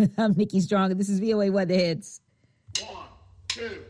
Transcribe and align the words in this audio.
I'm 0.18 0.32
Nikki 0.32 0.60
Strong, 0.60 0.92
and 0.92 1.00
this 1.00 1.08
is 1.08 1.20
VOA 1.20 1.50
Weather 1.52 1.74
Hits. 1.74 2.20
One, 2.80 3.06
two. 3.48 3.84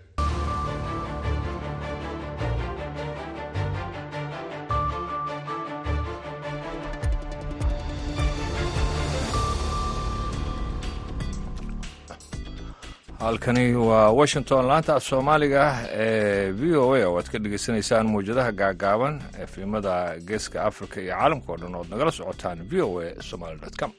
halkani 13.18 13.74
waa 13.74 14.10
washington 14.20 14.64
laanta 14.70 14.94
soomaaliga 15.08 15.64
ee 15.92 16.50
v 16.60 16.76
o 16.82 16.94
a 16.94 17.04
oo 17.08 17.16
aad 17.18 17.28
ka 17.32 17.38
dhegaysanaysaan 17.44 18.06
mawjadaha 18.12 18.52
gaagaaban 18.60 19.14
efimada 19.44 19.94
geeska 20.28 20.58
africa 20.70 20.96
iyo 21.04 21.14
caalamka 21.18 21.48
oo 21.52 21.56
dhan 21.62 21.74
ood 21.80 21.88
nagala 21.92 22.12
socotaan 22.18 22.58
v 22.70 22.82
o 22.86 23.00
a 23.04 23.22
somaly 23.30 23.58
com 23.80 23.92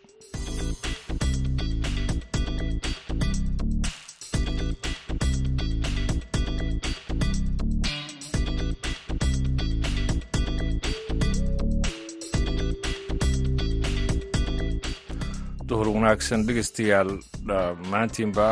wanaagsan 16.01 16.41
dhegeystayaal 16.47 17.09
dhammaantiinba 17.49 18.47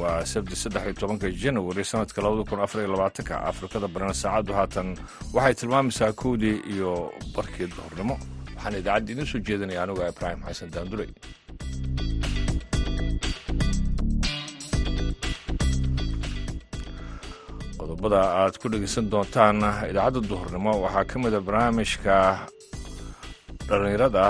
waa 0.00 0.24
sabti 0.32 0.56
saddex 0.62 0.84
iyo 0.88 0.94
tobanka 1.00 1.28
janawari 1.42 1.84
sanadka 1.90 2.22
labada 2.24 2.44
kun 2.50 2.60
afar 2.64 2.80
iyo 2.82 2.90
labaatanka 2.96 3.34
afrikada 3.50 3.88
barana 3.94 4.14
saacaddu 4.22 4.52
haatan. 4.58 4.88
Waxay 5.36 5.54
tilmaamaysaa 5.60 6.12
kowdii 6.22 6.56
iyo 6.74 6.92
barkii 7.36 7.68
duhurnimo 7.76 8.14
waxaan 8.56 8.78
idaacadda 8.80 9.12
idiin 9.12 9.28
soo 9.32 9.40
jeedinaya 9.48 9.82
anigu 9.84 10.00
ibraahim 10.12 10.40
xasan 10.48 10.70
daanduley 10.74 11.10
qodobada 17.78 18.20
aad 18.40 18.54
ku 18.60 18.66
dhegeysan 18.72 19.06
doontaan 19.12 19.56
idaacadda 19.90 20.20
duhurnimo 20.30 20.72
waxaa 20.84 21.04
ka 21.10 21.16
mid 21.22 21.34
a 21.38 21.40
barnaamijka 21.46 22.16
dhallinyarada 23.68 24.24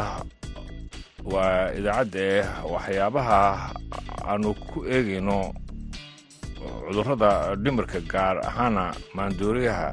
waa 1.25 1.73
idaacadda 1.79 2.21
eh 2.21 2.47
waxyaabaha 2.73 3.41
aanu 4.31 4.55
ku 4.55 4.85
eegayno 4.87 5.53
cudurrada 6.87 7.57
dhimirka 7.63 8.01
gaar 8.13 8.37
ahaana 8.49 8.95
maandooriyaha 9.17 9.89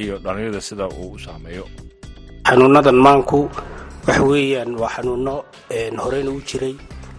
iyo 0.00 0.18
dhallinyarada 0.22 0.60
sida 0.60 0.86
uu 0.88 1.12
u 1.16 1.18
saameeyo. 1.18 1.64
Xanuunadan 2.48 2.96
maanku 3.06 3.50
waxa 4.06 4.22
weeyaan 4.22 4.72
waa 4.80 4.88
xanuuno 4.96 5.34
horeyna 6.04 6.30
u 6.30 6.40
jiray 6.48 6.74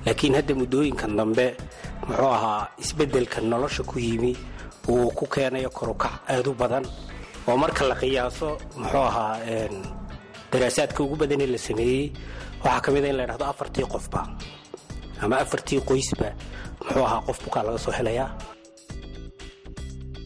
laakiin 0.06 0.36
hadda 0.36 0.54
muddooyinkan 0.56 1.16
dambe 1.18 1.56
muxuu 2.08 2.32
ahaa 2.38 2.68
isbeddelka 2.82 3.42
nolosha 3.42 3.84
ku 3.84 4.00
yimi 4.00 4.34
uu 4.88 5.12
ku 5.12 5.26
keenayo 5.28 5.70
korukac 5.70 6.14
aad 6.32 6.48
u 6.48 6.54
badan. 6.54 6.86
Oo 7.48 7.58
marka 7.58 7.84
la 7.88 7.96
qiyaaso 7.96 8.58
muxuu 8.80 9.06
ahaa 9.10 9.38
daraasaadka 10.52 11.04
ugu 11.04 11.16
badanee 11.16 11.48
la 11.48 11.58
sameeyey 11.58 12.12
waxaa 12.64 12.82
ka 12.86 12.90
mid 12.92 13.04
a 13.06 13.10
in 13.10 13.18
la 13.18 13.24
ydhahdo 13.28 13.46
afartii 13.52 13.86
qofba. 13.94 14.22
Ama 15.22 15.36
afartii 15.44 15.82
qoysba. 15.90 16.30
Muxuu 16.80 17.04
ahaa 17.08 17.22
qof 17.28 17.38
bukaa 17.46 17.64
laga 17.68 17.78
soo 17.86 17.92
helayaa 18.00 18.30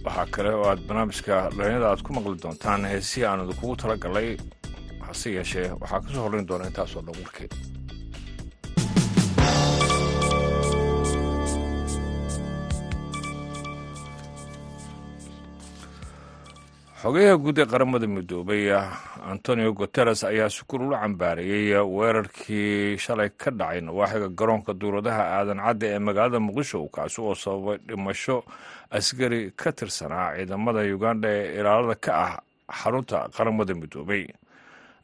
waxaa 0.05 0.25
kale 0.33 0.49
oo 0.53 0.65
aad 0.69 0.81
barnaamijka 0.87 1.35
dhallinyada 1.57 1.87
aad 1.89 2.01
ku 2.05 2.13
maqli 2.13 2.37
doontaan 2.43 2.85
heesihii 2.91 3.25
aan 3.27 3.43
idinkugu 3.45 3.75
tala 3.81 3.95
galay 4.03 4.29
hase 5.07 5.27
yeeshee 5.37 5.67
waxaa 5.81 6.01
ka 6.03 6.09
soo 6.13 6.23
horrayn 6.25 6.47
doona 6.49 6.65
intaasoo 6.71 7.01
dhan 7.05 7.15
warkeed 7.21 7.51
xogeyaha 17.03 17.37
guud 17.43 17.57
ee 17.59 17.65
qaramada 17.71 18.07
midoobay 18.07 18.63
antonio 19.31 19.71
guteres 19.79 20.23
ayaa 20.23 20.49
sukur 20.57 20.81
ula 20.87 20.97
cambaareeyey 21.03 21.81
weerarkii 21.97 22.97
shalay 23.05 23.29
ka 23.41 23.51
dhacay 23.51 23.81
nawaaxiga 23.87 24.29
garoonka 24.39 24.71
duuradaha 24.81 25.23
aadan 25.37 25.59
cadda 25.65 25.85
ee 25.95 25.99
magaalada 26.07 26.39
muqdisho 26.47 26.79
kaasi 26.95 27.17
oo 27.21 27.35
sababay 27.43 27.77
dhimasho 27.87 28.37
askari 28.97 29.51
ka 29.61 29.69
tirsanaa 29.77 30.35
ciidamada 30.37 30.81
uganda 30.95 31.27
ee 31.37 31.59
ilaalada 31.59 31.95
ka 32.05 32.11
ah 32.25 32.33
xarunta 32.79 33.17
qaramada 33.35 33.73
midoobay. 33.81 34.23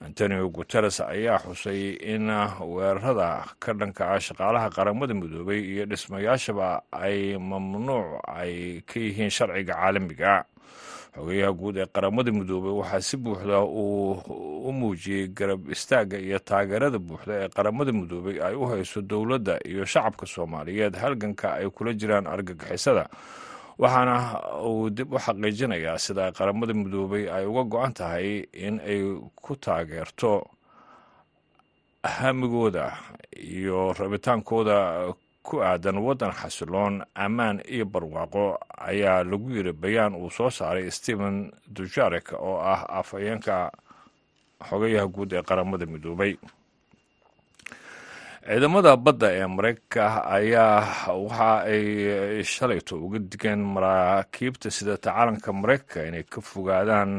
Antonio 0.05 0.47
guteres 0.49 0.97
ayaa 1.03 1.43
xusay 1.43 1.99
in 2.13 2.31
weerarada 2.73 3.43
ka 3.59 3.73
dhanka 3.79 4.03
ah 4.15 4.19
shaqaalaha 4.27 4.67
qaramada 4.77 5.13
midoobay 5.21 5.59
iyo 5.73 5.83
dhismayaashaba 5.91 6.67
ay 6.91 7.35
mamnuuc 7.49 8.23
ay 8.39 8.79
ka 8.87 8.95
yihiin 9.03 9.27
sharciga 9.37 9.73
caalamiga 9.75 10.33
xogeyaha 11.15 11.51
guud 11.59 11.77
ee 11.77 11.85
qaramada 11.95 12.31
midoobey 12.31 12.73
waxaa 12.79 13.01
si 13.01 13.15
buuxda 13.17 13.57
uu 13.65 14.13
u 14.69 14.71
muujiyey 14.79 15.27
garab 15.37 15.61
istaagga 15.75 16.17
iyo 16.19 16.39
taageerada 16.39 16.99
buuxda 17.07 17.33
ee 17.43 17.49
qaramada 17.55 17.91
midoobey 17.91 18.35
ay 18.47 18.55
u 18.55 18.65
hayso 18.71 19.01
dowladda 19.01 19.59
iyo 19.65 19.85
shacabka 19.85 20.25
soomaaliyeed. 20.25 20.95
Halganka 21.01 21.47
ay 21.59 21.67
kula 21.75 21.91
jiraan 21.99 22.27
argagixisada. 22.27 23.05
Waxaana 23.79 24.15
uu 24.69 24.89
dib 24.89 25.13
u 25.13 25.17
xaqiijinayaa 25.25 25.97
sida 26.05 26.31
qaramada 26.37 26.73
midoobey 26.73 27.23
ay 27.35 27.45
uga 27.51 27.63
go-an 27.71 27.93
tahay 27.93 28.45
in 28.53 28.79
ay 28.79 29.01
ku 29.35 29.55
taageerto 29.55 30.31
hamigooda 32.03 32.85
iyo 33.35 33.93
rabitaankooda 33.93 34.77
ku 35.49 35.55
aadan 35.69 35.97
waddan 36.05 36.33
xasiloon 36.41 36.95
ammaan 37.25 37.57
iyo 37.73 37.85
barwaaqo 37.93 38.45
ayaa 38.89 39.23
lagu 39.29 39.47
yiri 39.55 39.73
bayaan 39.83 40.13
uu 40.21 40.29
soo 40.37 40.49
saaray 40.57 40.85
stephen 40.97 41.35
dujarek 41.75 42.27
oo 42.47 42.57
ah 42.73 42.81
afhayeenka 42.99 43.55
xogayaha 44.67 45.07
guud 45.15 45.31
ee 45.33 45.43
qaramada 45.49 45.85
midoobay. 45.93 46.33
Ciidamada 48.49 48.91
badda 49.05 49.27
ee 49.39 49.45
maraykanka 49.55 50.05
ayaa 50.37 50.77
waxa 51.25 51.51
ay 51.71 51.83
shalayto 52.53 52.93
uga 53.05 53.19
digeen 53.31 53.61
maraakiibta 53.75 54.67
sidata 54.77 55.09
calanka 55.17 55.49
maraykanka 55.61 55.99
inay 56.09 56.23
ka 56.33 56.39
fogaadaan 56.51 57.11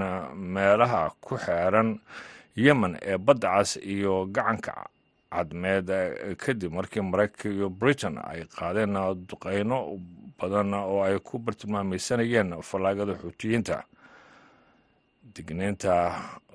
meelaha 0.55 1.03
ku 1.25 1.35
xeeran 1.45 1.89
yemen 2.65 2.93
ee 3.11 3.19
badda 3.27 3.49
cas 3.57 3.71
iyo 3.95 4.15
gacanka 4.37 4.75
cadmeed 5.31 5.89
kadib 6.43 6.73
markii 6.73 7.01
maraykanka 7.11 7.49
iyo 7.49 7.69
britain 7.71 8.19
ay 8.31 8.45
qaadeen 8.57 8.95
duqeyno 9.29 9.79
badan 10.39 10.75
oo 10.75 11.03
ay 11.07 11.19
ku 11.19 11.39
bartilmaamaysanayeen 11.39 12.63
fallaagada 12.63 13.15
xuutiyiinta 13.23 13.83
digniinta 15.37 15.95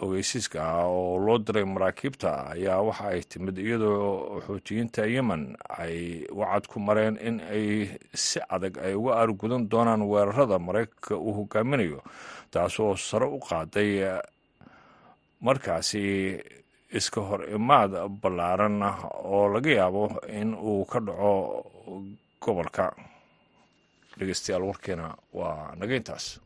ogeysiiska 0.04 0.60
ah 0.60 0.84
oo 0.92 1.18
loo 1.26 1.38
diray 1.40 1.64
maraakiibta 1.66 2.30
ayaa 2.54 2.82
waxa 2.82 3.08
ay 3.14 3.22
timid 3.24 3.58
iyadoo 3.58 4.42
xuutiyiinta 4.48 5.06
yemen 5.06 5.56
ay 5.80 6.26
wacad 6.40 6.68
ku 6.68 6.80
mareen 6.80 7.16
in 7.28 7.40
ay 7.40 7.88
si 8.14 8.40
adag 8.50 8.78
ay 8.84 8.94
uga 9.00 9.14
aargudan 9.22 9.70
doonaan 9.72 10.02
weerarada 10.04 10.60
maraykanka 10.60 11.16
uu 11.16 11.34
hogaaminayo 11.40 12.02
taasoo 12.52 12.98
sare 12.98 13.26
u 13.26 13.40
qaaday 13.40 14.20
markaasi 15.42 16.04
iska 16.92 17.22
hor 17.22 17.42
imaad 17.50 17.92
ballaaran 18.22 18.82
oo 19.24 19.48
laga 19.54 19.72
yaabo 19.72 20.22
in 20.30 20.54
uu 20.56 20.86
ka 20.86 21.00
dhaco 21.00 21.34
gobolka 22.42 22.92
dhegeystayaal 24.18 24.64
warkeena. 24.64 25.16
Waa 25.34 25.76
naga 25.76 25.96
intaas 25.96 26.40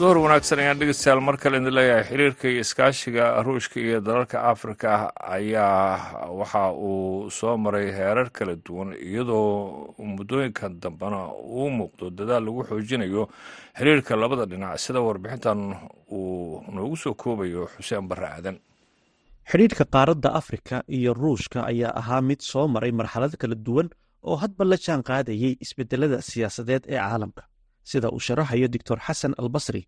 door 0.00 0.16
wanaagsan 0.22 0.58
ayaan 0.62 0.78
dhegeystayaal 0.80 1.20
mar 1.26 1.36
kale 1.42 1.56
idin 1.60 1.74
leeyahay. 1.76 2.04
Xiriirka 2.10 2.44
iyo 2.52 2.60
iskaashiga 2.64 3.24
ruushka 3.46 3.80
iyo 3.80 4.00
dalalka 4.00 4.36
afrika 4.52 4.90
ayaa 5.36 6.28
waxa 6.40 6.62
uu 6.72 7.30
soo 7.30 7.56
maray 7.56 7.88
heerar 7.98 8.28
kala 8.36 8.54
duwan 8.66 8.90
iyadoo 8.92 9.94
muddooyinkan 9.98 10.72
dambena 10.82 11.20
uu 11.32 11.70
muuqdo 11.78 12.10
dadaal 12.18 12.44
lagu 12.46 12.60
xoojinayo 12.68 13.22
xiriirka 13.78 14.12
labada 14.22 14.44
dhinac 14.50 14.76
sida 14.84 15.00
warbixintan 15.00 15.60
uu 16.12 16.60
noogu 16.76 16.96
soo 16.96 17.14
koobayo 17.14 17.64
xuseen 17.76 18.04
barre 18.10 18.26
aadan. 18.36 18.56
Xidhiidhka 19.50 19.84
qaaradda 19.94 20.28
afrika 20.40 20.76
iyo 20.98 21.14
ruushka 21.14 21.64
ayaa 21.72 21.96
ahaa 22.00 22.20
mid 22.20 22.40
soo 22.50 22.68
maray 22.68 22.92
marxalado 22.92 23.36
kala 23.40 23.54
duwan 23.66 23.88
oo 24.28 24.36
hadba 24.42 24.64
la 24.64 24.76
jaan 24.76 25.02
qaadayay 25.08 25.56
isbedelada 25.64 26.20
siyaasadeed 26.28 26.84
ee 26.92 26.98
caalamka 27.00 27.42
sida 27.90 28.08
uu 28.14 28.20
sharaxayo 28.26 28.68
doctor 28.74 28.98
xasan 29.06 29.32
albasri 29.42 29.82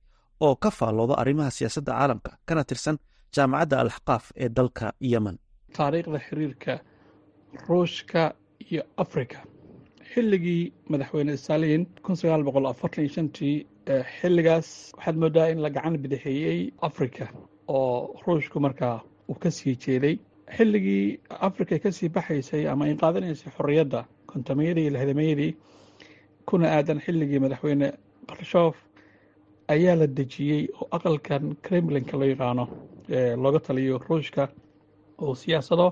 oo 0.47 0.55
ka 0.63 0.71
faallooda 0.79 1.15
arrimaha 1.23 1.51
siyaasadda 1.57 1.93
caalamka 1.99 2.31
kana 2.49 2.63
tirsan 2.71 2.97
jaamacadda 3.35 3.77
alxqaaf 3.85 4.25
ee 4.45 4.49
dalka 4.59 4.87
yemen. 5.13 5.37
Taariikhda 5.77 6.19
xiriirka 6.27 6.73
ruushka 7.69 8.23
iyo 8.71 8.83
afrika. 9.05 9.39
Xilligii 10.13 10.63
madaxweyne 10.93 11.33
iyo 13.03 13.09
shantii 13.17 13.57
xilligaas 14.21 14.69
waxaad 14.97 15.17
moodaa 15.23 15.49
in 15.53 15.59
la 15.65 15.71
gacan 15.77 15.95
bidixeeyey 16.03 16.61
africa 16.89 17.25
oo 17.69 18.15
ruushku 18.27 18.59
markaa 18.67 18.97
uu 19.31 19.35
ka 19.43 19.51
sii 19.51 19.75
jeeday. 19.85 20.15
Xilligii 20.57 21.05
africa 21.49 21.73
ay 21.77 21.81
ka 21.85 21.91
sii 21.93 22.09
baxaysay 22.17 22.63
ama 22.73 22.85
ay 22.89 22.95
qaadanaysay 23.03 23.51
xorriyadda 23.57 24.01
kontomayadii 24.31 24.83
iyo 24.87 24.93
lixdamayadii 24.97 25.53
kuna 26.49 26.67
aadan 26.77 27.01
xilligii 27.05 27.39
madaxweyne 27.45 27.89
kharshoof 28.29 28.77
ayaa 29.75 29.97
la 30.01 30.07
dejiyey 30.19 30.63
oo 30.81 30.87
aqalkan 30.97 31.45
kremlinka 31.67 32.15
loo 32.21 32.29
yaqaano 32.33 32.65
looga 33.43 33.61
taliyo 33.67 33.99
ruushka 34.09 34.49
oo 35.25 35.35
siyaasado 35.35 35.87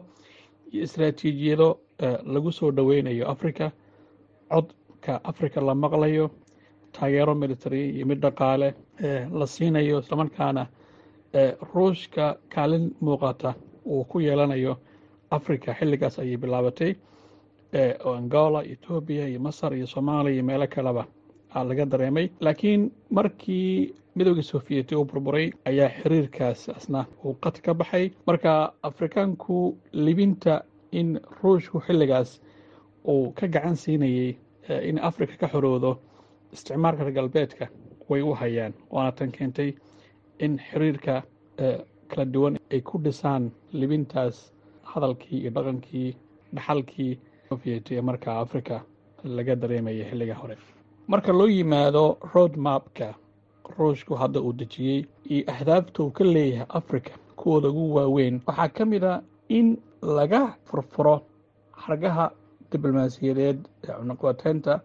iyo 0.72 0.82
istaraatiijiyado 0.86 1.68
lagu 2.34 2.50
soo 2.58 2.70
dhoweynayo 2.76 3.24
africa 3.34 3.66
codka 4.52 5.12
africa 5.30 5.58
la 5.68 5.74
maqlayo 5.74 6.30
taageero 6.92 7.34
military 7.34 7.82
iyo 7.96 8.06
mid 8.06 8.18
dhaqaale 8.24 8.68
la 9.38 9.46
siinayo 9.46 9.98
islamarkaana 10.00 10.62
ruushka 11.74 12.36
kaalin 12.54 12.94
muuqata 13.00 13.54
uu 13.86 14.04
ku 14.04 14.20
yeelanayo 14.20 14.76
africa 15.30 15.74
xilligaas 15.78 16.18
ayay 16.18 16.36
bilaabatay 16.36 16.92
oo 18.04 18.14
angola 18.14 18.60
etoobiya 18.64 19.28
iyo 19.28 19.40
masar 19.40 19.72
iyo 19.74 19.86
soomaaliya 19.86 20.34
iyo 20.34 20.44
meelo 20.44 20.66
kaleba 20.66 21.04
laga 21.54 21.84
dareemay. 21.86 22.28
Laakiin 22.40 22.90
markii 23.10 23.94
midooda 24.16 24.42
sofiyeeti 24.42 24.94
uu 24.96 25.04
burburay 25.04 25.50
ayaa 25.64 25.88
xiriirkaas 25.88 26.68
asna 26.68 27.06
uu 27.24 27.34
qad 27.40 27.60
ka 27.64 27.74
baxay. 27.74 28.10
Marka 28.26 28.72
afrikaanku 28.82 29.76
libinta 29.92 30.62
in 30.92 31.20
ruushku 31.42 31.80
xilligaas 31.86 32.40
uu 33.08 33.32
ka 33.32 33.46
gacan 33.48 33.76
siinayey 33.76 34.36
in 34.88 34.98
africa 34.98 35.36
ka 35.40 35.46
xoroodo 35.48 35.98
isticmaalka 36.52 37.04
reer 37.04 37.14
galbeedka 37.14 37.66
way 38.08 38.20
u 38.22 38.34
hayaan 38.34 38.72
waana 38.90 39.12
tan 39.12 39.30
keentay 39.32 39.74
in 40.38 40.58
xiriirka 40.58 41.22
kala 42.08 42.24
duwan 42.24 42.58
ay 42.72 42.80
ku 42.80 42.98
dhisaan 42.98 43.50
libintaas 43.72 44.52
hadalkii 44.82 45.40
iyo 45.40 45.50
dhaqankii 45.50 46.14
dhaxalkii 46.54 47.18
sofiyeeti 47.48 47.94
ee 47.96 48.00
markaa 48.00 48.40
africa 48.40 48.80
laga 49.24 49.54
dareemayay 49.56 50.04
xilliga 50.10 50.34
hore. 50.34 50.56
Marka 51.08 51.32
loo 51.32 51.46
yimaado 51.48 52.18
road 52.34 52.56
mapka 52.56 53.14
ruushku 53.78 54.14
hadda 54.14 54.40
uu 54.40 54.52
dejiyey 54.52 55.04
iyo 55.28 55.44
ahdaafta 55.52 56.02
uu 56.02 56.10
ka 56.10 56.24
leeyahay 56.24 56.66
africa 56.68 57.10
kuwooda 57.36 57.68
ugu 57.68 57.94
waaweyn 57.94 58.40
waxaa 58.46 58.68
ka 58.68 58.84
mid 58.84 59.04
a 59.04 59.22
in 59.48 59.76
laga 60.02 60.54
furfuro 60.64 61.22
xargaha 61.86 62.30
diblomaasiyadeed 62.72 63.58
ee 63.84 63.92
cunaqabateynta 63.98 64.80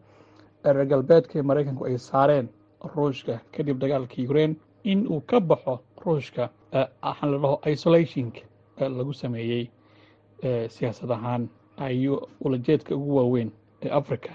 ee 0.65 0.73
reer 0.73 0.85
galbeedka 0.87 1.39
ee 1.39 1.41
maraykanku 1.41 1.85
ay 1.85 1.97
saareen 1.97 2.47
ruushka 2.95 3.39
kadib 3.55 3.77
dagaalka 3.79 4.15
ukraine 4.25 4.55
in 4.83 5.07
uu 5.07 5.21
ka 5.21 5.39
baxo 5.39 5.79
ruushka 6.05 6.49
waxaan 7.03 7.31
la 7.31 7.37
dhaho 7.37 7.55
isolationka 7.73 8.41
lagu 8.97 9.13
sameeyey 9.13 9.63
siyaasad 10.75 11.11
ahaan 11.11 11.49
ayuu 11.77 12.27
ulajeedka 12.41 12.95
ugu 12.95 13.15
waaweyn 13.15 13.51
ee 13.81 13.89
africa 13.89 14.29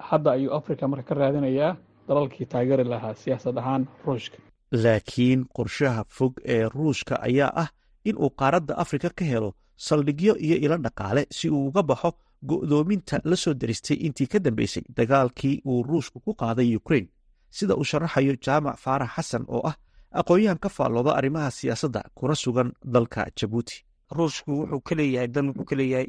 hadda 0.00 0.32
ayuu 0.32 0.52
africa 0.54 0.82
marka 0.88 1.08
ka 1.08 1.14
raadinayaa 1.20 1.76
dalalkii 2.08 2.46
taageeri 2.46 2.84
lahaa 2.84 3.14
siyaasad 3.14 3.58
ahaan 3.58 3.86
ruushka. 4.06 4.38
Laakiin 4.72 5.44
qorshaha 5.56 6.04
fog 6.08 6.32
ee 6.44 6.68
ruushka 6.68 7.22
ayaa 7.22 7.52
ah 7.62 7.68
in 8.04 8.16
uu 8.16 8.30
qaaradda 8.30 8.76
afrika 8.78 9.10
ka 9.10 9.24
helo 9.24 9.54
saldhigyo 9.76 10.36
iyo 10.38 10.56
ilo 10.56 10.76
dhaqaale 10.76 11.26
si 11.30 11.50
uu 11.50 11.66
uga 11.68 11.82
baxo 11.82 12.12
go'doominta 12.50 13.20
la 13.24 13.36
soo 13.36 13.54
daristay 13.54 13.96
intii 13.96 14.26
ka 14.26 14.38
dambeysay 14.38 14.82
dagaalkii 14.96 15.62
uu 15.66 15.82
ruushku 15.82 16.20
ku 16.20 16.34
qaaday 16.34 16.76
ukrain 16.76 17.06
sida 17.50 17.74
uu 17.76 17.84
sharaxayo 17.84 18.34
jaamac 18.44 18.76
faarax 18.84 19.10
xasan 19.16 19.44
oo 19.48 19.62
ah 19.70 19.76
aqoon-yahan 20.20 20.58
ka 20.58 20.68
faallooda 20.68 21.12
arrimaha 21.18 21.50
siyaasadda 21.50 22.02
kuna 22.14 22.34
sugan 22.34 22.72
dalka 22.84 23.26
jabuuti. 23.40 23.84
Ruushku 24.16 24.50
wuxuu 24.60 24.80
ka 24.80 24.94
leeyahay 24.94 25.28
dan 25.28 25.46
wuxuu 25.48 25.64
ka 25.64 25.76
leeyahay 25.76 26.08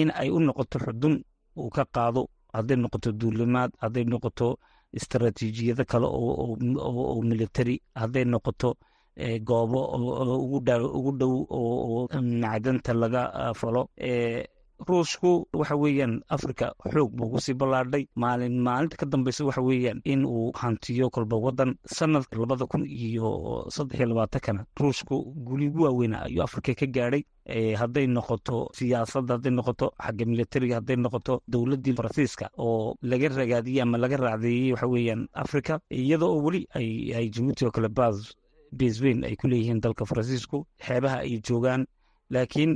in 0.00 0.08
ay 0.20 0.28
u 0.36 0.38
noqoto 0.46 0.76
xudun 0.84 1.14
uu 1.60 1.70
ka 1.76 1.84
qaado 1.94 2.22
hadday 2.56 2.76
noqoto 2.82 3.08
duulimaad 3.20 3.70
hadday 3.82 4.04
noqoto 4.12 4.46
istaraatiijiyado 4.98 5.84
kale 5.90 6.06
oo 6.06 7.22
military 7.30 7.76
hadday 8.00 8.24
noqoto 8.32 8.68
goobo 9.48 9.80
ugu 10.44 10.58
dhow 11.18 11.34
oo 11.58 12.08
macdanta 12.42 12.92
laga 13.02 13.22
falo 13.60 13.82
ruushku 14.84 15.48
waxa 15.52 15.76
weeyaan 15.76 16.20
africa 16.28 16.72
xoog 16.92 17.10
buu 17.16 17.30
ku 17.30 17.40
sii 17.40 17.54
ballaadhay. 17.54 18.06
Maalin 18.14 18.60
maalinta 18.60 18.96
ka 18.96 19.06
dambeysa 19.06 19.44
waxa 19.44 19.62
weeyaan 19.62 20.00
in 20.04 20.24
uu 20.24 20.52
hantiyo 20.54 21.10
kolba 21.10 21.36
wadan 21.36 21.74
sanadka 21.86 22.36
labada 22.38 22.66
kun 22.66 22.84
iyo 22.86 23.64
saddex 23.70 23.98
iyo 24.00 24.06
labaatankana 24.08 24.66
ruushku 24.80 25.32
guli 25.36 25.68
ugu 25.68 25.82
waaweyna 25.84 26.22
ayuu 26.24 26.42
africa 26.42 26.74
ka 26.74 26.86
gaadhay. 26.86 27.24
Hadday 27.76 28.06
noqoto 28.06 28.68
siyaasadda 28.74 29.34
hadday 29.34 29.50
noqoto 29.52 29.92
xagga 30.02 30.24
militariga 30.26 30.74
hadday 30.80 30.96
noqoto 30.96 31.40
dowladdii 31.48 31.94
faransiiska 31.94 32.50
oo 32.58 32.96
laga 33.02 33.28
ragaadiyey 33.28 33.82
ama 33.82 33.98
laga 33.98 34.16
raacdeeyey 34.16 34.72
waxa 34.72 34.86
weeyaan 34.86 35.28
africa 35.32 35.78
iyada 35.90 36.26
oo 36.26 36.42
weli 36.42 36.66
ay 36.74 37.30
jabuuti 37.30 37.64
oo 37.64 37.70
kale 37.70 37.88
bas 37.88 38.34
basweyn 38.72 39.24
ay 39.24 39.36
ku 39.36 39.46
leeyihiin 39.48 39.80
dalka 39.80 40.04
faransiisku 40.04 40.66
xeebaha 40.82 41.18
ay 41.22 41.38
joogaan 41.40 41.86
laakiin 42.30 42.72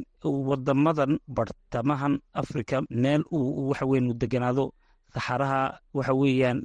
wadamadan 0.48 1.18
bartamahan 1.36 2.14
africa 2.42 2.76
meel 2.90 3.22
uu 3.32 3.68
waxa 3.70 3.86
weyan 3.90 4.10
u 4.10 4.14
deganaado 4.14 4.64
saxaraha 5.14 5.78
waxa 5.94 6.14
weeyaan 6.20 6.58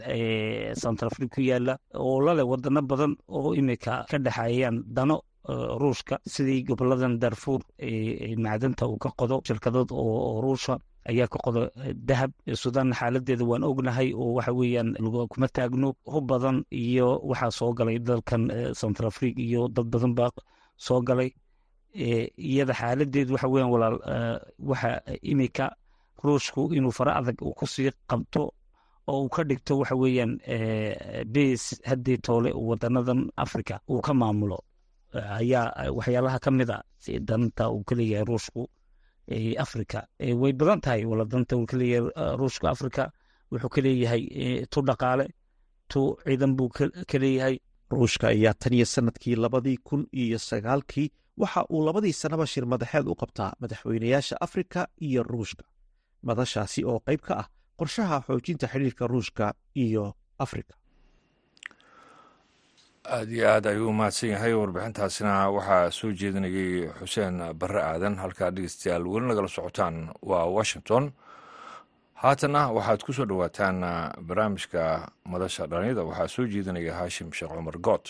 central 0.82 1.10
africa 1.12 1.30
ku 1.36 1.42
yaalla 1.42 1.74
oo 1.96 2.22
laleh 2.26 2.46
wadano 2.52 2.82
badan 2.82 3.14
oo 3.28 3.54
imika 3.60 4.06
ka 4.10 4.18
dhexeeyaan 4.26 4.84
dano 4.98 5.22
ruushka 5.82 6.16
sidii 6.34 6.64
goboladan 6.68 7.20
darfuur 7.22 7.62
macdanta 8.46 8.88
uu 8.88 8.98
ka 8.98 9.10
qodo 9.20 9.42
shirkadood 9.48 9.90
oo 9.92 10.42
ruusha 10.42 10.78
ayaa 11.10 11.28
ka 11.28 11.38
qodo 11.46 11.62
dahab 12.10 12.32
sudan 12.54 12.94
xaaladeeda 12.94 13.46
waan 13.46 13.64
ognahay 13.64 14.10
oo 14.14 14.34
waxa 14.38 14.54
weeyaan 14.54 14.94
kuma 15.30 15.48
taagno 15.48 15.94
hub 16.06 16.26
badan 16.30 16.64
iyo 16.72 17.08
waxaa 17.30 17.52
soo 17.52 17.74
galay 17.78 17.98
dalkan 18.00 18.44
central 18.82 19.08
africa 19.14 19.38
iyo 19.48 19.68
dad 19.76 19.86
badan 19.94 20.14
baa 20.18 20.30
soo 20.78 21.02
galay 21.02 21.30
iyada 21.96 22.74
xaaladeedu 22.74 23.34
waxa 23.34 23.48
weyan 23.54 23.70
walaal 23.74 23.98
waxa 24.70 24.90
imika 25.32 25.66
ruushku 26.24 26.62
inuu 26.78 26.92
fara 26.92 27.16
adag 27.20 27.38
uu 27.42 27.54
ku 27.54 27.66
sii 27.68 27.92
qabto 28.10 28.42
oo 29.08 29.20
uu 29.24 29.30
ka 29.30 29.44
dhigto 29.44 29.74
waxa 29.80 29.96
weeyaan 29.96 30.34
bes 31.34 31.64
haddii 31.90 32.18
toole 32.18 32.50
wadanadan 32.54 33.30
africa 33.38 33.80
uu 33.90 34.02
ka 34.02 34.14
maamulo. 34.14 34.60
Ayaa 35.40 35.92
waxyaalaha 35.98 36.40
ka 36.40 36.52
mid 36.52 36.70
a 36.70 36.78
danta 37.30 37.70
uu 37.72 37.84
ka 37.88 37.96
leeyahay 37.96 38.26
ruushku 38.26 38.62
africa 39.58 40.00
way 40.42 40.54
badan 40.54 40.82
tahay 40.82 41.06
wala 41.06 41.26
danta 41.26 41.56
uu 41.58 41.66
ka 41.66 41.78
leeyahay 41.78 42.36
ruushka 42.40 42.70
africa 42.76 43.04
wuxuu 43.52 43.70
ka 43.70 43.82
leeyahay 43.82 44.22
tu 44.72 44.82
dhaqaale 44.82 45.26
tu 45.92 46.18
ciidan 46.26 46.56
buu 46.58 46.70
ka 47.12 47.18
leeyahay. 47.24 47.58
Ruushka 47.92 48.28
ayaa 48.34 48.54
tan 48.62 48.74
iyo 48.74 48.86
sannadkii 48.86 49.36
labadii 49.36 49.78
kun 49.88 50.08
iyo 50.12 50.38
sagaalkii 50.40 51.08
waxa 51.38 51.62
uu 51.74 51.86
labadii 51.86 52.14
sannaba 52.14 52.46
shir 52.48 52.66
madaxeed 52.66 53.08
u 53.08 53.16
qabtaa 53.22 53.52
madaxweynayaasha 53.62 54.36
afrika 54.42 54.88
iyo 55.02 55.24
ruushka. 55.24 55.64
Madashaasi 56.24 56.84
oo 56.86 57.00
qayb 57.08 57.22
ka 57.28 57.34
ah 57.42 57.48
qorshaha 57.80 58.18
xoojinta 58.28 58.68
xidhiirka 58.68 59.08
ruushka 59.08 59.54
iyo 59.76 60.14
afrika. 60.40 60.74
Aada 63.06 63.32
iyo 63.32 63.46
aad 63.50 63.66
ayuu 63.68 63.90
umahadsan 63.90 64.30
yahay 64.30 64.54
warbixintaasina. 64.54 65.50
Waxaa 65.56 65.92
soo 65.92 66.12
jeedinayay 66.12 66.90
xuseen 67.00 67.54
barre 67.60 67.82
aadan 67.84 68.16
halkaa 68.18 68.50
dhegeystayaal 68.56 69.06
weli 69.08 69.28
nagala 69.28 69.48
socotaan 69.48 70.10
waa 70.30 70.46
washington. 70.58 71.12
Haatana 72.14 72.72
waxaad 72.78 73.02
ku 73.06 73.14
soo 73.14 73.26
dhowaataan 73.30 73.78
barnaamijka 74.28 75.12
madasha 75.32 75.68
dhallinyada 75.70 76.04
waxaa 76.10 76.28
soo 76.28 76.46
jeedinaya 76.48 76.94
haashim 77.00 77.30
sheekh 77.34 77.52
cumar 77.54 77.78
good 77.78 78.06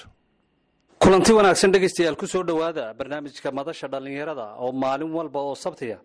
kulanti 1.01 1.31
wanaagsan 1.37 1.71
dhegaystayaal 1.73 2.15
ku 2.17 2.25
soo 2.27 2.43
dhowaada 2.43 2.93
barnaamijka 2.99 3.49
madasha 3.51 3.87
dhallinyarada 3.93 4.45
oo 4.63 4.71
maalin 4.71 5.11
walba 5.17 5.39
oo 5.47 5.55
sabtiya 5.55 5.97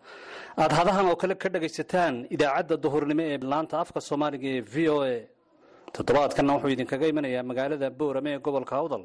aad 0.61 0.71
hadahan 0.79 1.05
oo 1.11 1.15
kale 1.21 1.35
ka 1.41 1.49
dhagaysataan 1.49 2.15
idaacadda 2.35 2.75
duhurnimo 2.83 3.23
ee 3.31 3.37
laanta 3.51 3.75
afka 3.83 3.99
soomaaliga 4.09 4.47
ee 4.57 4.61
v 4.73 4.75
o 4.95 4.97
a. 5.03 5.15
Toddobaadkanna 5.95 6.51
wuxuu 6.55 6.71
idinkaga 6.75 7.05
imanayaa 7.11 7.43
magaalada 7.49 7.87
boorame 7.99 8.29
ee 8.35 8.39
gobolka 8.45 8.73
awdal. 8.81 9.03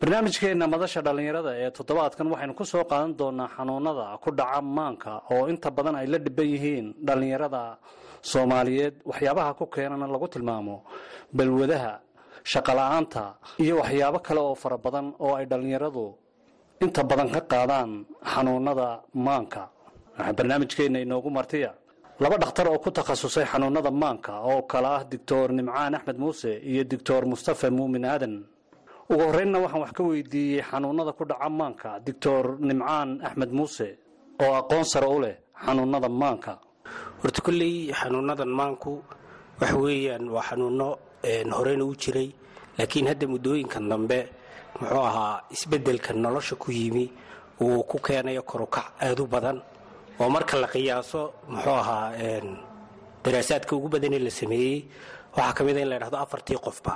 Barnaamijkeenna 0.00 0.66
madasha 0.74 1.00
dhallinyarada 1.06 1.50
ee 1.62 1.70
toddobaadkan 1.78 2.26
waxaynu 2.32 2.54
ku 2.60 2.64
soo 2.72 2.84
qaadan 2.90 3.12
doonaa 3.20 3.48
xanuunada 3.56 4.06
ku 4.24 4.30
dhaca 4.38 4.60
maanka 4.76 5.12
oo 5.34 5.44
inta 5.52 5.68
badan 5.76 5.96
ay 6.00 6.06
la 6.12 6.18
dhiban 6.26 6.48
yihiin 6.54 6.86
dhallinyarada 7.06 7.62
soomaaliyeed. 8.30 8.94
Waxyaabaha 9.10 9.50
ku 9.58 9.64
keenana 9.74 10.06
lagu 10.14 10.26
tilmaamo 10.34 10.76
balwadaha 11.36 11.92
shaqola'aanta 12.44 13.22
iyo 13.62 13.74
waxyaabo 13.80 14.18
kale 14.26 14.40
oo 14.40 14.54
fara 14.54 14.76
badan 14.78 15.14
oo 15.18 15.34
ay 15.38 15.46
dhallinyaradu 15.50 16.06
inta 16.84 17.02
badan 17.04 17.28
ka 17.34 17.40
qaadaan 17.52 17.90
xanuunada 18.32 18.88
maanka. 19.14 19.62
Waxaa 20.18 20.32
barnaamijkeenna 20.38 20.98
inoogu 21.04 21.30
martiya 21.30 21.70
laba 22.20 22.36
dhakhtar 22.42 22.66
oo 22.68 22.78
ku 22.78 22.90
takhasusay 22.90 23.46
xanuunada 23.46 23.90
maanka 23.90 24.32
oo 24.50 24.62
kale 24.70 24.86
ah 24.96 25.02
doctor 25.04 25.52
nimcaan 25.52 25.94
axmed 25.94 26.18
muuse 26.18 26.52
iyo 26.70 26.82
doctor 26.84 27.22
mustafa 27.26 27.70
muumin 27.70 28.04
aadan. 28.04 28.44
Ugu 29.10 29.22
horreynna 29.28 29.58
waxaan 29.64 29.80
wax 29.82 29.92
ka 29.96 30.02
weydiiyey 30.02 30.62
xanuunada 30.70 31.12
ku 31.12 31.24
dhaca 31.24 31.48
maanka 31.48 31.90
doctor 32.06 32.58
nimcaan 32.60 33.08
axmed 33.26 33.50
muuse 33.58 33.88
oo 34.42 34.52
aqoon 34.60 34.84
sare 34.84 35.06
u 35.06 35.18
leh 35.24 35.36
xanuunada 35.64 36.08
maanka. 36.08 36.58
Horta 37.22 37.40
kolley 37.46 37.92
xanuunadan 37.94 38.50
maanku 38.58 38.92
waxa 39.60 39.76
weeyaan 39.78 40.24
waa 40.34 40.42
xanuuno 40.48 40.88
horeyna 41.56 41.84
u 41.84 41.94
jiray 42.02 42.28
laakiin 42.78 43.06
hadda 43.10 43.26
muddooyinkan 43.26 43.88
dambe 43.90 44.18
muxuu 44.80 45.04
ahaa 45.10 45.42
isbeddelka 45.50 46.12
nolosha 46.14 46.56
ku 46.56 46.70
yimi 46.72 47.04
uu 47.60 47.82
ku 47.90 47.98
keenayo 47.98 48.42
korukac 48.42 48.86
aad 49.00 49.20
u 49.20 49.26
badan 49.26 49.58
oo 50.20 50.28
marka 50.28 50.56
la 50.62 50.66
qiyaaso 50.68 51.20
muxuu 51.48 51.76
ahaa 51.82 52.12
daraasaadka 53.24 53.76
ugu 53.76 53.88
badanee 53.88 54.18
la 54.18 54.30
sameeyey 54.30 54.84
waxaa 55.36 55.52
ka 55.56 55.64
mid 55.64 55.76
a 55.76 55.80
in 55.80 55.88
la 55.88 55.96
ydhahdo 55.96 56.16
afartii 56.18 56.58
qofba 56.66 56.92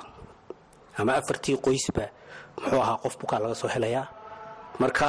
ama 0.98 1.12
afartii 1.20 1.56
qoysba 1.64 2.04
muxuu 2.60 2.80
ahaa 2.82 2.98
qof 3.02 3.14
bukaa 3.20 3.38
laga 3.38 3.54
soo 3.54 3.68
helayaa 3.68 4.06
marka 4.80 5.06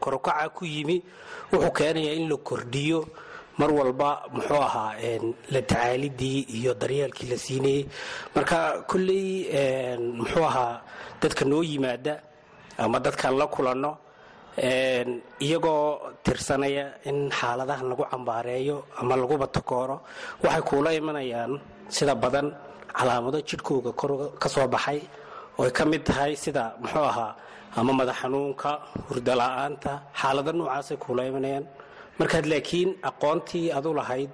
korukaca 0.00 0.48
ku 0.54 0.64
yimi 0.64 1.02
wuxuu 1.52 1.72
keenayaa 1.72 2.14
in 2.16 2.28
la 2.30 2.36
kordhiyo 2.36 3.00
mar 3.62 3.70
walba 3.78 4.10
muxuu 4.34 4.62
ahaa 4.68 4.90
la 5.54 5.60
tacaalidii 5.70 6.40
iyo 6.58 6.72
daryeelkii 6.82 7.28
la 7.32 7.36
siinayey 7.44 7.82
marka 8.34 8.58
kolley 8.90 9.26
muxuu 10.18 10.44
ahaa 10.50 10.74
dadka 11.22 11.42
noo 11.50 11.62
yimaada 11.70 12.14
ama 12.84 12.98
dadkaan 13.06 13.34
la 13.40 13.46
kulanno 13.54 13.92
iyagoo 15.46 15.84
tirsanaya 16.24 16.84
in 17.08 17.18
xaaladahan 17.38 17.86
lagu 17.90 18.04
cambaareeyo 18.12 18.76
ama 19.00 19.14
laguba 19.22 19.46
takooro 19.56 19.96
waxay 20.44 20.62
kuula 20.68 20.90
imanayaan 21.00 21.52
sida 21.96 22.14
badan 22.22 22.46
calaamado 22.98 23.38
jidhkooga 23.48 23.90
ka 24.42 24.48
soo 24.54 24.66
baxay 24.74 25.00
ooy 25.60 25.70
ka 25.76 25.82
mid 25.90 26.02
tahay 26.08 26.32
sida 26.44 26.64
muxuu 26.82 27.04
ahaa 27.12 27.32
ama 27.78 27.92
madax 27.98 28.16
xanuunka 28.22 28.70
hurdala-aanta 29.08 29.92
xaalado 30.20 30.50
noocaasay 30.58 30.96
kuula 31.04 31.22
imanayaan 31.30 31.64
markaad 32.22 32.46
laakiin 32.52 32.90
aqoontii 33.10 33.66
adu 33.78 33.90
lahayd 33.98 34.30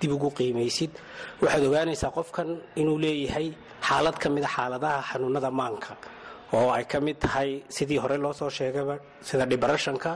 dib 0.00 0.10
ugu 0.16 0.28
qiimaysid 0.38 0.92
waxaad 1.42 1.62
ogaanaysaa 1.68 2.12
qofkan 2.18 2.48
inuu 2.80 2.98
leeyahay 3.04 3.46
xaalad 3.88 4.16
ka 4.22 4.26
mida 4.34 4.48
xaaladaha 4.56 4.98
xanuunada 5.10 5.50
maanka 5.60 5.92
oo 6.56 6.68
ay 6.76 6.84
ka 6.92 6.98
mid 7.06 7.16
tahay 7.24 7.50
sidii 7.76 7.98
hore 8.02 8.16
loo 8.24 8.32
soo 8.40 8.50
sheegaba 8.58 8.94
sida 9.28 9.44
dhibarashanka 9.50 10.10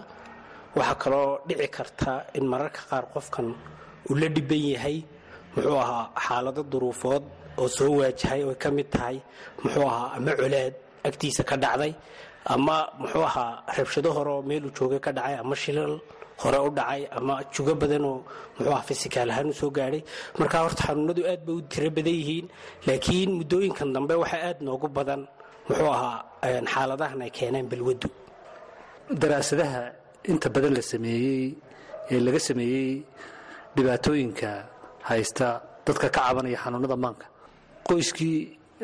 waxaa 0.78 0.96
kaloo 1.02 1.28
dhici 1.48 1.68
karta 1.76 2.12
in 2.38 2.44
mararka 2.52 2.80
qaar 2.90 3.04
qofkan 3.14 3.46
uu 4.10 4.14
la 4.20 4.28
dhiban 4.36 4.64
yahay 4.74 4.96
muxuu 5.54 5.78
ahaa 5.84 6.04
xaalado 6.26 6.62
duruufood 6.72 7.22
oo 7.60 7.68
soo 7.76 7.90
waajahay 8.00 8.40
oo 8.48 8.54
ka 8.62 8.68
mid 8.76 8.88
tahay 8.94 9.16
muxuu 9.62 9.86
ahaa 9.92 10.08
ama 10.16 10.32
colaad 10.40 10.74
agtiisa 11.08 11.42
ka 11.50 11.56
dhacday 11.64 11.92
ama 12.54 12.76
muxuu 13.00 13.24
ahaa 13.30 13.52
rabshado 13.76 14.10
hore 14.16 14.30
oo 14.36 14.42
meeluu 14.48 14.72
joogay 14.76 15.00
ka 15.06 15.10
dhacay 15.16 15.34
ama 15.42 15.54
shilal 15.62 15.94
hore 16.42 16.58
u 16.66 16.70
dhacay 16.78 17.02
ama 17.18 17.34
jugo 17.54 17.72
badanoo 17.82 18.18
muxuu 18.56 18.72
aha 18.76 18.82
fisikaal 18.88 19.30
ahaan 19.32 19.48
u 19.66 19.70
gaadhay 19.78 20.02
marka 20.38 20.56
horta 20.64 20.82
xanuunadu 20.88 21.22
aad 21.30 21.40
bay 21.46 21.54
u 21.60 21.62
tiro 21.72 21.88
badan 21.96 22.14
yihiin 22.20 22.46
laakiin 22.86 23.30
muddooyinkan 23.38 23.88
dambe 23.94 24.14
waxaa 24.22 24.42
aad 24.48 24.58
noogu 24.66 24.88
badan 24.98 25.20
muxuu 25.68 25.90
ahaa 25.96 26.18
xaaladahan 26.72 27.20
ay 27.26 27.30
keeneen 27.38 27.66
balwadu 27.72 28.08
daraasadaha 29.22 29.82
inta 30.32 30.48
badan 30.54 30.72
la 30.78 30.82
sameeyey 30.92 31.44
ee 32.12 32.20
laga 32.26 32.40
sameeyey 32.48 32.90
dhibaatooyinka 33.76 34.50
haysta 35.10 35.46
dadka 35.86 36.08
ka 36.08 36.20
cabanaya 36.26 36.56
xanuunada 36.62 36.96
maanka. 37.04 37.26
Qoyskii 37.88 38.36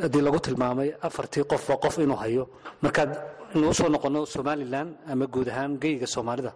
haddii 0.02 0.22
lagu 0.26 0.38
tilmaamay 0.46 0.88
afartii 1.06 1.44
qofba 1.50 1.74
qof 1.84 1.94
inuu 2.04 2.18
hayo. 2.22 2.44
Markaad 2.82 3.10
inuu 3.56 3.72
soo 3.78 3.88
noqono 3.94 4.20
somalilan 4.34 4.88
ama 5.12 5.24
guud 5.34 5.48
ahaan 5.52 5.72
geyga 5.82 6.06
soomaalida 6.14 6.52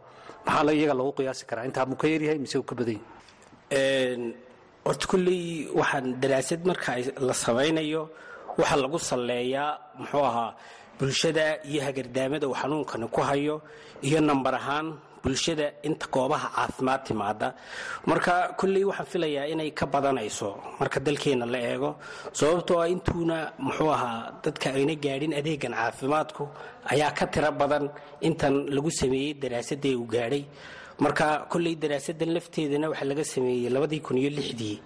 maxaa 0.47 0.73
iyaga 0.79 0.95
lagu 1.01 1.13
qiyaasi 1.19 1.45
karaa? 1.49 1.65
Intaa 1.69 1.87
muu 1.91 1.97
ka 2.01 2.07
yaryahay 2.13 2.39
mise 2.45 2.57
uu 2.61 2.67
ka 2.71 2.75
badan 2.79 2.99
yahay? 2.99 4.35
Horta 4.87 5.07
kulley 5.11 5.43
waxaan 5.81 6.07
daraasad 6.23 6.61
marka 6.69 6.91
la 7.29 7.35
samaynayo 7.45 8.03
waxaa 8.61 8.79
lagu 8.85 8.99
salleeyaa 9.11 9.71
muxuu 10.01 10.25
ahaa 10.31 10.51
bulshada 10.99 11.45
iyo 11.71 11.81
hagardaamada 11.87 12.45
uu 12.49 12.57
xanuunkani 12.61 13.07
ku 13.15 13.21
hayo 13.29 13.57
iyo 14.09 14.19
nambar 14.29 14.55
ahaan 14.61 14.87
bulshada 15.25 15.67
inta 15.89 16.07
goobaha 16.15 16.49
caafimaad 16.57 17.01
timaada 17.09 17.49
marka 18.11 18.35
kolley 18.61 18.85
waxaan 18.91 19.09
filayaa 19.13 19.47
inay 19.53 19.71
ka 19.79 19.85
badanayso 19.95 20.49
marka 20.81 20.99
dalkeenna 21.07 21.47
la 21.55 21.59
eego 21.73 21.91
sababtoo 22.39 22.79
ah 22.85 22.89
intuuna 22.95 23.37
muxuu 23.67 23.91
ahaa 23.97 24.21
dadka 24.45 24.67
ayna 24.79 24.95
gaadhin 25.05 25.33
adeegan 25.41 25.75
caafimaadku 25.81 26.45
ayaa 26.93 27.11
ka 27.19 27.25
tiro 27.35 27.51
badan 27.61 27.85
intan 28.29 28.55
lagu 28.77 28.91
sameeyey 29.01 29.33
daraasadee 29.43 29.95
uu 30.01 30.07
gaadhay. 30.15 30.45
Marka 31.05 31.27
kolley 31.53 31.75
daraasadan 31.83 32.31
lafteedana 32.37 32.87
waxaa 32.93 33.09
laga 33.13 33.25
sameeyey 33.35 33.71
labadii 33.77 34.01
kun 34.07 34.17
iyo 34.23 34.31
lixdii 34.39 34.77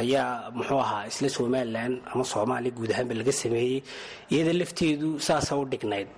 ayaa 0.00 0.50
muxuu 0.56 0.80
ahaa 0.84 1.06
isla 1.10 1.28
somalilan 1.36 1.92
ama 2.12 2.24
soomaaliya 2.32 2.74
guud 2.78 2.90
ahaanba 2.94 3.14
laga 3.20 3.32
sameeyey 3.42 3.78
iyada 4.32 4.52
lafteedu 4.60 5.08
saasa 5.28 5.52
u 5.60 5.64
dhignayd 5.72 6.08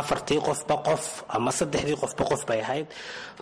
afartii 0.00 0.40
qofba 0.48 0.74
qof 0.86 1.04
ama 1.36 1.50
saddexdii 1.58 1.96
qofba 2.02 2.22
qof 2.30 2.42
bay 2.48 2.60
ahayd. 2.66 2.86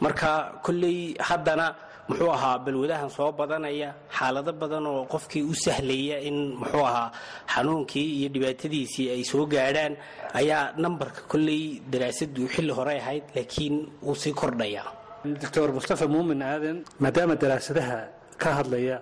Marka 0.05 0.31
kolley 0.65 1.15
haddana 1.29 1.67
muxuu 2.09 2.31
ahaa 2.37 2.59
balwadahan 2.65 3.11
soo 3.17 3.33
badanaya 3.39 3.89
xaalado 4.17 4.53
badan 4.63 4.87
oo 4.87 5.03
qofkii 5.13 5.43
u 5.43 5.55
sahlaya 5.65 6.17
in 6.29 6.37
muxuu 6.61 6.85
ahaa 6.91 7.11
xanuunkii 7.55 8.09
iyo 8.19 8.29
dhibaatadiisii 8.35 9.07
ay 9.15 9.23
soo 9.31 9.45
gaadhaan 9.47 9.95
ayaa 10.41 10.73
nambarka 10.83 11.21
kolley 11.33 11.63
daraasadu 11.93 12.43
xilli 12.55 12.73
hore 12.79 12.95
ahayd 13.03 13.25
laakiin 13.37 13.77
wuu 14.07 14.15
sii 14.23 14.33
kordhaya. 14.41 14.85
Doctor 15.43 15.73
mustafa 15.77 16.07
muumin 16.07 16.43
aadan 16.43 16.79
maadaama 17.03 17.35
daraasadaha 17.43 17.99
ka 18.43 18.49
hadlaya 18.59 18.97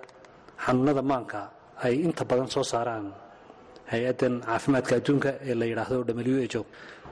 xanuunada 0.65 1.01
maanka 1.11 1.39
ay 1.85 1.95
inta 2.07 2.23
badan 2.29 2.49
soo 2.49 2.63
saaraan 2.63 3.13
hay'addan 3.91 4.33
caafimaadka 4.47 4.93
adduunka 4.99 5.29
ee 5.49 5.53
la 5.59 5.65
yidhaahdo 5.69 6.01
w 6.17 6.41
h 6.53 6.55
o 6.59 6.65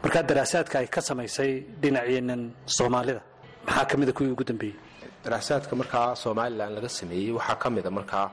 markaa 0.04 0.24
daraasaadka 0.30 0.76
ay 0.82 0.88
ka 0.96 1.02
samaysay 1.02 1.52
dhinaceenan 1.82 2.42
soomaalida. 2.78 3.22
Maxaa 3.68 3.86
ka 3.90 3.96
mida 3.98 4.12
kuwii 4.18 4.32
ugu 4.36 4.44
dambeeyey? 4.44 4.76
Daraasaadka 5.24 5.74
markaa 5.82 6.16
somalilan 6.24 6.72
laga 6.76 6.90
sameeyey 6.90 7.32
waxaa 7.38 7.56
ka 7.64 7.70
mida 7.70 7.90
markaa 7.92 8.28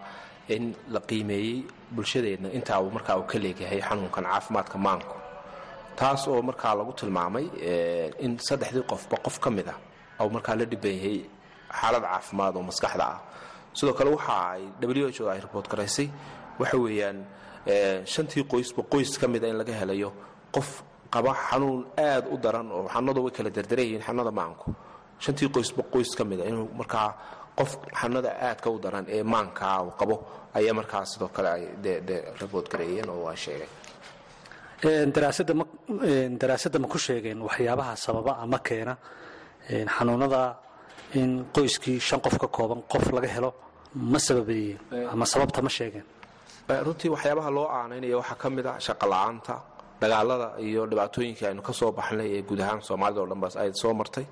in 0.49 0.75
la 0.95 1.01
qiimeeyey 1.01 1.65
bulshadeenna 1.95 2.49
intaa 2.59 2.81
uu 2.83 2.91
markaa 2.91 3.17
uu 3.21 3.27
ka 3.31 3.39
leegyahay 3.39 3.81
xanuunkan 3.89 4.25
caafimaadka 4.25 4.79
maanku. 4.79 5.17
Taas 5.97 6.27
oo 6.29 6.43
markaa 6.43 6.75
lagu 6.75 6.93
tilmaamay 7.01 7.47
in 8.25 8.39
saddexdii 8.49 8.85
qofba 8.91 9.17
qof 9.25 9.39
ka 9.41 9.51
mid 9.51 9.69
a 9.69 9.75
ou 10.21 10.29
markaa 10.37 10.55
la 10.61 10.65
dhiban 10.65 10.95
yahay 10.99 11.19
xaalad 11.81 12.03
caafimaad 12.03 12.57
oo 12.57 12.63
maskaxda 12.71 13.05
ah. 13.15 13.19
Sidoo 13.75 13.95
kale 13.95 14.11
waxa 14.17 14.35
ay 14.55 14.63
w 14.81 15.07
h 15.17 15.21
o 15.23 15.31
ay 15.31 15.41
riboort 15.45 15.69
garaysay 15.71 16.09
waxa 16.59 16.77
weeyaan 16.85 17.19
shantii 18.13 18.43
qoysba 18.53 18.83
qoys 18.93 19.19
ka 19.21 19.27
mida 19.29 19.47
in 19.49 19.57
laga 19.63 19.73
helayo 19.81 20.11
qof 20.55 20.83
qaba 21.15 21.33
xanuun 21.49 21.81
aad 22.11 22.25
u 22.33 22.37
daran 22.45 22.69
oo 22.77 22.85
xanuunadu 22.95 23.21
way 23.25 23.33
kala 23.37 23.51
dardaran 23.57 23.85
yihiin 23.87 24.03
xanuunada 24.07 24.33
maanku. 24.41 24.67
Shantii 25.25 25.49
qoysba 25.55 25.83
qoys 25.93 26.11
ka 26.19 26.23
mida 26.31 26.45
inuu 26.51 26.67
markaa 26.81 27.09
qof 27.59 27.71
xanuunada 28.01 28.31
aadka 28.49 28.69
u 28.75 28.79
daran 28.85 29.05
ee 29.17 29.23
maankaa 29.35 29.77
uu 29.87 29.93
qabo 30.01 30.15
ayaa 30.59 30.75
markaa 30.81 31.05
sidoo 31.11 31.29
kale 31.37 31.49
ay 31.57 31.63
de 31.85 32.17
riboort 32.41 32.67
gareeyeen 32.73 33.09
oo 33.13 33.21
waa 33.27 33.37
sheegeen 33.45 35.13
daraasadda 36.41 36.79
ma 36.83 36.89
ku 36.93 36.99
sheegeen 36.99 37.39
waxyaabaha 37.47 37.93
sababa 37.97 38.33
ama 38.45 38.59
keena 38.59 38.95
xanuunada 39.97 40.43
in 41.21 41.31
qoyskii 41.55 41.99
shan 42.01 42.21
qof 42.25 42.39
ka 42.43 42.47
kooban 42.57 42.81
qof 42.93 43.05
laga 43.17 43.29
helo 43.37 43.51
ma 43.95 44.19
sababeeyeen 44.19 44.79
ama 45.13 45.25
sababta 45.33 45.61
ma 45.63 45.69
sheegeen? 45.69 46.05
Runtii 46.87 47.11
waxyaabaha 47.15 47.51
loo 47.57 47.67
aanaynaya 47.79 48.17
waxaa 48.21 48.39
ka 48.43 48.49
mid 48.57 48.67
ah 48.67 48.77
shaqola'aanta 48.87 49.55
dagaalada 50.03 50.49
iyo 50.67 50.83
dhibaatooyinkii 50.91 51.47
aynu 51.51 51.63
ka 51.69 51.73
soo 51.81 51.91
baxnay 51.99 52.29
ee 52.37 52.43
guud 52.49 52.61
ahaan 52.65 52.81
soomaalida 52.89 53.21
o 53.23 53.27
dhan 53.31 53.41
bas 53.45 53.55
ay 53.63 53.71
soo 53.83 53.93
martay. 54.01 54.27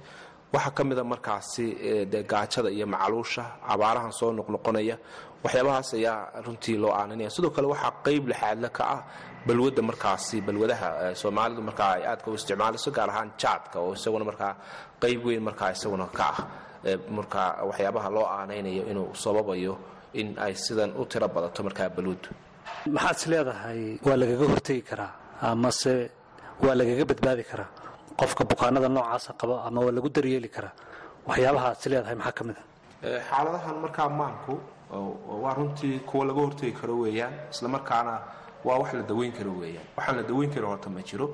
Waxaa 0.55 0.71
ka 0.77 0.83
mida 0.89 1.05
markaasi 1.13 1.67
de 2.13 2.19
gaajada 2.31 2.71
iyo 2.77 2.87
macaluusha 2.87 3.45
abaarahan 3.73 4.13
soo 4.21 4.31
noqnoqonaya 4.39 4.97
waxyaabahaas 5.45 5.91
ayaa 5.99 6.17
runtii 6.47 6.77
loo 6.83 6.93
aaninaya. 7.01 7.31
Sidoo 7.37 7.51
kale 7.57 7.67
waxaa 7.73 7.93
qeyb 8.07 8.25
lixaadle 8.31 8.69
ka 8.77 8.85
ah 8.95 9.01
balwadda 9.47 9.83
markaasi 9.91 10.37
balwadaha 10.47 10.89
soomaalidu 11.23 11.63
markaa 11.69 11.91
ay 11.97 12.03
aadka 12.11 12.27
u 12.31 12.35
isticmaalayso 12.39 12.91
gaar 12.97 13.11
ahaan 13.13 13.31
jaadka 13.43 13.77
oo 13.85 13.93
isaguna 13.99 14.25
markaa 14.31 14.53
qeyb 15.03 15.21
weyn 15.27 15.43
markaa 15.49 15.71
isaguna 15.77 16.07
ka 16.19 16.27
ah 16.33 16.39
markaa 17.19 17.49
waxyaabaha 17.69 18.09
loo 18.17 18.27
aanaynayo 18.37 18.83
inuu 18.91 19.09
sababayo 19.25 19.75
in 20.21 20.29
ay 20.45 20.55
sidan 20.65 20.91
u 21.01 21.05
tiro 21.11 21.29
badato 21.35 21.61
markaa 21.69 21.89
balwaddu 21.97 22.29
maxaad 22.95 23.17
is 23.21 23.27
leedahay? 23.33 23.81
Waa 24.07 24.17
lagaga 24.23 24.45
hortegi 24.53 24.83
karaa 24.91 25.13
amase 25.41 26.11
waa 26.65 26.75
lagaga 26.81 27.05
badbaadi 27.11 27.45
karaa 27.51 27.69
qofka 28.21 28.43
bukaanada 28.45 28.89
noocaasa 28.89 29.33
qabo 29.41 29.55
ama 29.67 29.81
waa 29.87 29.93
lagu 29.97 30.09
daryeeli 30.17 30.49
karaa 30.57 30.73
waxyaabaha 31.29 31.67
ad 31.73 31.77
is 31.81 31.87
leedahay 31.93 32.17
maxaa 32.21 32.33
ka 32.39 32.45
mid 32.49 32.57
a 32.57 32.63
Ee, 33.09 33.21
xaaladahan 33.31 33.77
markaa 33.85 34.09
maanku 34.21 34.55
waa 35.43 35.55
runtii 35.59 35.99
kuwa 36.09 36.25
laga 36.29 36.41
hortegi 36.47 36.73
karo 36.81 36.95
weeyaan 37.03 37.33
isla 37.53 37.69
markaana 37.69 38.15
waa 38.65 38.79
wax 38.81 38.93
la 38.95 39.03
daweyn 39.03 39.33
karo 39.39 39.53
weeyaan. 39.61 39.87
Waxaan 39.97 40.17
la 40.17 40.23
daweyn 40.23 40.51
karo 40.55 40.67
horta 40.73 40.91
ma 40.91 41.01
jiro. 41.09 41.27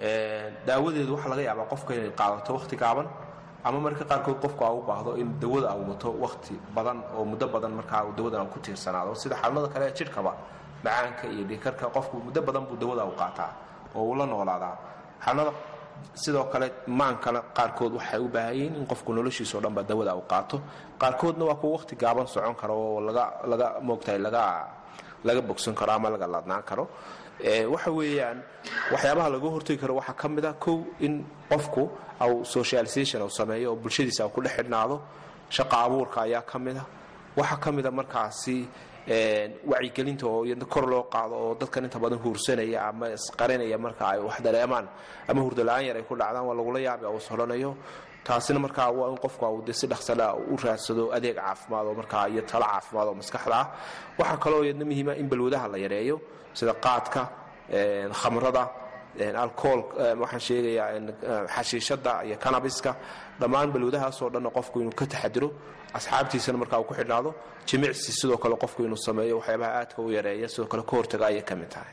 Ee, 0.00 0.50
daawadeedu 0.66 1.12
waxaa 1.14 1.28
laga 1.32 1.42
yaabaa 1.48 1.68
qofka 1.72 1.94
inay 1.94 2.10
qaadato 2.20 2.50
waqti 2.58 2.76
gaaban 2.76 3.06
ama 3.64 3.78
marka 3.86 4.04
qaarkood 4.10 4.38
qofku 4.44 4.62
aa 4.64 4.72
u 4.78 4.82
baahdo 4.88 5.10
in 5.22 5.28
dawada 5.40 5.68
uu 5.78 5.86
wato 5.92 6.08
waqti 6.24 6.54
badan 6.74 6.98
oo 7.16 7.24
muddo 7.24 7.46
badan 7.54 7.72
markaa 7.78 8.02
dawadan 8.18 8.48
ku 8.52 8.58
tiirsanaado. 8.58 9.14
Sida 9.14 9.36
xanuunada 9.42 9.68
kale 9.72 9.84
ee 9.88 9.94
jidhkaba 9.98 10.32
macaanka 10.84 11.24
iyo 11.34 11.44
dhiikarka 11.48 11.86
qofku 11.96 12.16
muddo 12.24 12.40
badan 12.42 12.64
buu 12.68 12.76
dawada 12.76 13.04
u 13.04 13.12
qaataa 13.20 13.50
oo 13.94 14.02
uu 14.08 14.14
la 14.14 14.26
noolaadaa. 14.26 14.76
Xanuunada 15.24 15.52
sidoo 16.14 16.44
kale 16.52 16.66
maankana 16.86 17.40
qaarkood 17.56 17.92
waxay 17.98 18.20
u 18.20 18.28
baahan 18.28 18.54
yihiin 18.54 18.74
in 18.76 18.86
qofku 18.86 19.12
noloshiisa 19.12 19.58
o 19.58 19.60
dhanba 19.60 19.82
dawada 19.82 20.14
uu 20.16 20.24
qaato. 20.32 20.60
Qaarkoodna 21.00 21.44
waa 21.44 21.54
kuwa 21.60 21.72
waqti 21.78 21.96
gaaban 21.96 22.26
socon 22.26 22.54
karo 22.54 22.74
oo 22.74 23.00
laga 23.00 23.66
moogtahay 23.82 24.18
laga 24.18 25.40
bogsan 25.48 25.74
karo 25.74 25.92
ama 25.92 26.10
laga 26.10 26.26
ladnaan 26.26 26.62
karo. 26.62 26.84
Waxa 27.72 27.90
weeyaan 27.90 28.38
waxyaabaha 28.92 29.28
laga 29.34 29.48
hortegi 29.54 29.78
karo 29.80 29.94
waxaa 30.00 30.14
ka 30.20 30.28
mid 30.28 30.44
a 30.44 30.52
kow 30.52 30.78
in 31.00 31.24
qofku 31.50 31.88
au 32.20 32.44
socialization 32.44 33.22
uu 33.22 33.30
sameeyo 33.30 33.70
oo 33.72 33.76
bulshadiisa 33.76 34.28
ku 34.28 34.40
dhex 34.42 34.56
xidhnaado 34.56 35.00
shaqa 35.50 35.76
abuurka 35.84 36.20
ayaa 36.22 36.42
ka 36.42 36.58
mid 36.58 36.76
a 36.76 36.84
waxaa 37.36 37.56
ka 37.64 37.72
mid 37.72 37.86
a 37.86 37.90
markaasi 37.90 38.56
een, 38.56 38.68
wacyigelinta 39.08 40.26
oo 40.26 40.44
kor 40.68 40.86
loo 40.90 41.02
qaado 41.12 41.34
oo 41.34 41.54
dadkan 41.54 41.84
inta 41.84 41.98
badan 41.98 42.18
huursanaya 42.18 42.88
ama 42.88 43.06
isqarinaya 43.14 43.78
marka 43.78 44.04
ay 44.12 44.18
wax 44.20 44.40
dareemaan 44.42 44.86
ama 45.28 45.40
hurdo 45.42 45.62
la'aan 45.64 45.86
yar 45.86 45.96
ay 45.96 46.02
ku 46.02 46.14
dhacdaan 46.16 46.44
waa 46.46 46.54
lagula 46.54 46.80
yaabi 46.80 47.04
oo 47.06 47.16
isholanayo 47.16 47.76
taasina 48.24 48.58
markaa 48.58 48.90
waa 48.90 49.10
in 49.10 49.18
qofku 49.18 49.46
uu 49.46 49.62
dee 49.62 49.72
si 49.72 49.86
dhaqsala 49.86 50.34
u 50.34 50.56
raadsado 50.64 51.12
adeeg 51.16 51.36
caafimaad 51.36 51.86
oo 51.86 51.94
markaa 51.94 52.26
iyo 52.28 52.42
talo 52.42 52.66
caafimaad 52.66 53.06
oo 53.08 53.14
maskaxda 53.14 53.54
ah. 53.60 53.66
Waxaa 54.18 54.36
kaloo 54.36 54.62
iyadna 54.64 54.84
muhiima 54.84 55.14
in 55.14 55.28
balwadaha 55.28 55.68
la 55.68 55.78
yareeyo 55.78 56.20
sida 56.52 56.74
qaadka 56.74 57.22
khamrada 58.20 58.62
een, 59.24 59.36
alcohol 59.44 59.80
een, 60.04 60.18
waxaan 60.22 60.40
sheegayaa 60.48 61.46
xashiishada 61.54 62.12
iyo 62.26 62.36
canabiska 62.44 62.90
dhammaan 63.40 63.68
balwadahaasoo 63.74 64.28
dhanna 64.34 64.50
qofku 64.56 64.76
inuu 64.82 64.94
ka 65.00 65.06
taxadiro 65.12 65.48
asxaabtiisana 65.98 66.58
markaa 66.62 66.78
uu 66.80 66.84
ku 66.90 66.94
xidhnaado. 66.94 67.30
Jimicsi 67.68 68.12
sidoo 68.20 68.36
kale 68.42 68.56
qofku 68.62 68.80
inuu 68.86 68.96
sameeyo 69.06 69.34
waxyaabaha 69.40 69.72
aadka 69.80 69.98
u 70.02 70.10
yareeya 70.16 70.48
sidoo 70.48 70.66
kale 70.72 70.82
ka 70.88 70.92
hortaga 70.96 71.24
ayay 71.30 71.42
ka 71.48 71.54
mid 71.60 71.68
tahay. 71.74 71.92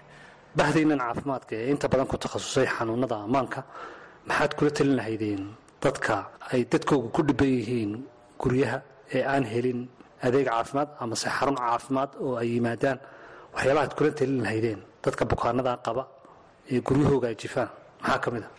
Bahdaynan 0.57 0.99
caafimaadka 1.05 1.53
ee 1.55 1.69
inta 1.73 1.87
badan 1.91 2.07
ku 2.11 2.17
takhasusay 2.23 2.67
xanuunada 2.75 3.15
ammaanka 3.25 3.59
maxaad 4.29 4.51
kula 4.57 4.71
talin 4.77 4.95
lahaydeen 4.99 5.43
dadka 5.83 6.15
ay 6.53 6.61
dadkooga 6.71 7.09
ku 7.15 7.21
dhiban 7.27 7.47
yihiin 7.57 7.91
guryaha 8.41 8.79
ee 9.15 9.23
aan 9.33 9.43
helin 9.53 9.79
adeeg 10.25 10.45
caafimaad 10.51 10.89
amase 11.03 11.27
xarun 11.37 11.55
caafimaad 11.63 12.09
oo 12.23 12.35
ay 12.41 12.47
yimaadaan? 12.55 12.99
Waxyaabaha 13.53 13.85
ad 13.87 13.93
kula 13.97 14.11
talin 14.19 14.39
lahaydeen 14.45 14.79
dadka 15.03 15.23
bukaanada 15.31 15.73
qaba 15.85 16.03
guryahooga 16.69 17.27
ay 17.27 17.35
jifaan. 17.35 17.69
Maxaa 18.01 18.19
ka 18.23 18.29
mid 18.31 18.43
a? 18.43 18.49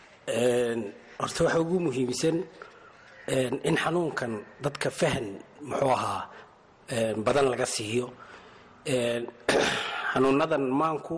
Horta 1.21 1.45
waxa 1.45 1.61
ugu 1.61 1.77
muhiimsan 1.81 2.37
in 3.69 3.77
xanuunkan 3.77 4.33
dadka 4.63 4.91
fahan 4.91 5.27
muxuu 5.69 5.93
ahaa 5.97 6.23
badan 7.25 7.47
laga 7.53 7.67
siiyo. 7.67 8.07
Xanuunadan 10.13 10.65
maanku 10.81 11.17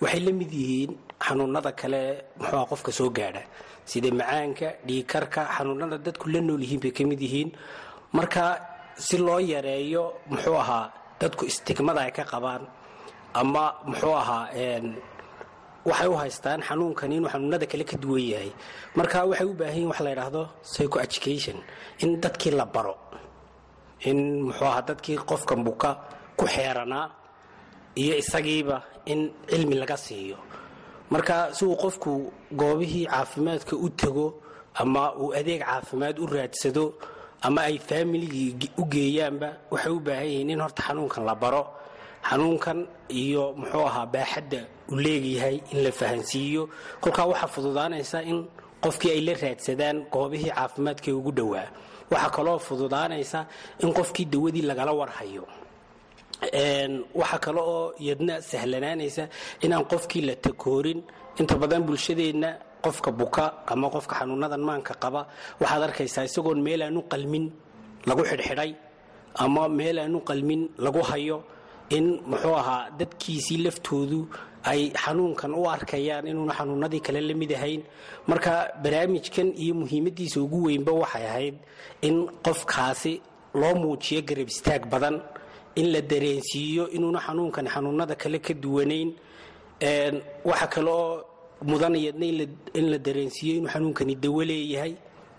waxay 0.00 0.20
la 0.26 0.32
mid 0.32 0.50
yihiin 0.52 0.92
xanuunada 1.26 1.72
kale 1.80 2.02
muxuu 2.38 2.56
ahaa 2.56 2.70
qofka 2.70 2.90
soo 2.98 3.10
gaadha. 3.10 3.42
Sida 3.84 4.10
macaanka 4.10 4.68
dhiigkarka 4.86 5.40
xanuunada 5.56 5.98
dadku 5.98 6.26
la 6.32 6.40
nool 6.40 6.62
yihiin 6.62 6.80
bay 6.80 6.92
ka 6.96 7.02
mid 7.04 7.20
yihiin. 7.20 7.50
Marka 8.16 8.44
si 8.96 9.18
loo 9.18 9.40
yareeyo 9.52 10.04
muxuu 10.30 10.56
ahaa 10.62 10.92
dadku 11.20 11.44
istigmada 11.50 12.00
ay 12.06 12.12
ka 12.12 12.24
qabaan 12.24 12.62
ama 13.34 13.64
muxuu 13.90 14.14
ahaa 14.22 14.44
waxay 15.88 16.08
u 16.08 16.14
haystaan 16.22 16.60
xanuunkan 16.68 17.12
inuu 17.16 17.28
xanuunada 17.32 17.66
kale 17.70 17.84
ka 17.90 17.96
duwan 18.02 18.22
yahay. 18.32 18.50
Marka 18.96 19.18
waxay 19.30 19.46
u 19.46 19.54
baahan 19.58 19.74
yihiin 19.76 19.88
wax 19.90 20.00
la 20.04 20.10
yidhaahdo 20.12 20.42
psycho 20.62 20.98
education 21.06 21.56
in 22.02 22.10
dadkii 22.22 22.52
la 22.58 22.64
baro 22.74 22.94
in 24.08 24.18
muxuu 24.46 24.66
ahaa 24.70 24.82
dadkii 24.88 25.16
qofkan 25.30 25.60
buka 25.66 25.90
ku 26.38 26.44
xeeranaa 26.54 27.06
iyo 28.02 28.14
isagiiba 28.22 28.76
in 29.12 29.20
cilmi 29.50 29.74
laga 29.82 29.96
siiyo. 29.96 30.36
Marka 31.10 31.54
si 31.56 31.64
uu 31.64 31.76
qofku 31.82 32.32
goobihii 32.60 33.06
caafimaadka 33.06 33.74
u 33.76 33.88
tago 34.00 34.26
ama 34.74 35.02
uu 35.22 35.32
adeeg 35.38 35.62
caafimaad 35.62 36.18
u 36.18 36.26
raadsado 36.26 36.84
ama 37.46 37.60
ay 37.68 37.78
faamiligii 37.78 38.70
u 38.80 38.84
geeyaanba 38.92 39.48
waxay 39.72 39.92
u 39.92 40.00
baahan 40.06 40.26
yihiin 40.30 40.50
in 40.50 40.60
horta 40.60 40.82
xanuunkan 40.82 41.24
la 41.28 41.34
baro 41.34 41.62
xanuunkan 42.28 42.78
iyo 43.22 43.44
muxuu 43.58 43.84
ahaa 43.90 44.06
baaxadda 44.14 44.60
uu 44.92 44.96
leeyahay 45.04 45.56
in 45.72 45.78
la 45.84 45.92
fahansiiyo. 46.00 46.62
Kolkaa 47.02 47.26
waxaa 47.32 47.50
fududaanaysa 47.54 48.18
in 48.30 48.38
qofkii 48.84 49.10
ay 49.16 49.20
la 49.28 49.34
raadsadaan 49.42 49.96
goobihii 50.14 50.50
caafimaadka 50.56 51.08
ee 51.10 51.14
ugu 51.20 51.32
dhowaa. 51.38 51.68
Waxaa 52.10 52.30
kaloo 52.36 52.58
fududaanaysa 52.58 53.40
in 53.82 53.90
qofkii 53.98 54.24
dawadii 54.32 54.62
lagala 54.70 54.92
warhayo. 55.00 55.44
Waxaa 57.20 57.38
kale 57.44 57.60
oo 57.60 57.94
iyadna 58.04 58.34
sahlanaanaysa 58.50 59.28
inaan 59.64 59.84
qofkii 59.92 60.22
la 60.28 60.34
takoorin. 60.36 61.02
Inta 61.40 61.54
badan 61.56 61.82
bulshadeenna 61.86 62.50
qofka 62.84 63.10
buka 63.12 63.44
ama 63.66 63.88
qofka 63.90 64.14
xanuunadan 64.20 64.60
maanka 64.68 64.94
qaba. 65.02 65.26
Waxaad 65.60 65.82
arkaysaa 65.82 66.24
isagoon 66.24 66.60
meel 66.62 66.82
aan 66.82 66.96
u 66.96 67.02
qalmin 67.12 67.50
lagu 68.06 68.22
xidhxidhay 68.30 68.70
ama 69.44 69.68
meel 69.68 69.98
aan 69.98 70.14
u 70.14 70.20
qalmin 70.20 70.68
lagu 70.78 71.02
hayo 71.10 71.38
in 71.90 72.20
muxuu 72.30 72.54
ahaa 72.56 72.90
dadkiisii 72.98 73.58
laftoodu 73.66 74.20
ay 74.64 74.90
xanuunkan 75.02 75.52
u 75.54 75.62
arkayaan 75.70 76.26
inuuna 76.26 76.52
xanuunadii 76.58 77.00
kale 77.00 77.20
la 77.20 77.34
mid 77.34 77.52
ahayn. 77.52 77.82
Marka 78.26 78.52
barnaamijkan 78.82 79.48
iyo 79.62 79.74
muhiimadiisa 79.74 80.40
ugu 80.42 80.62
weynba 80.66 80.92
waxay 80.92 81.24
ahayd 81.26 81.54
in 82.02 82.26
qofkaasi 82.44 83.20
loo 83.54 83.74
muujiyo 83.74 84.22
garab 84.28 84.48
istaag 84.48 84.82
badan 84.90 85.16
in 85.76 85.86
la 85.92 86.00
dareensiiyo 86.00 86.88
inuuna 86.90 87.20
xanuunkan 87.26 87.66
xanuunada 87.74 88.14
kale 88.16 88.38
ka 88.38 88.54
duwanayn. 88.54 89.14
Waxa 90.44 90.66
kale 90.66 90.90
oo 90.90 91.22
mudan 91.62 91.94
iyadna 91.94 92.26
in 92.26 92.36
la- 92.38 92.56
in 92.78 92.90
la 92.90 92.98
dareensiiyo 92.98 93.54
inuu 93.58 93.68
xanuunkani 93.68 94.14
dawo 94.16 94.42
leeyahay 94.44 94.94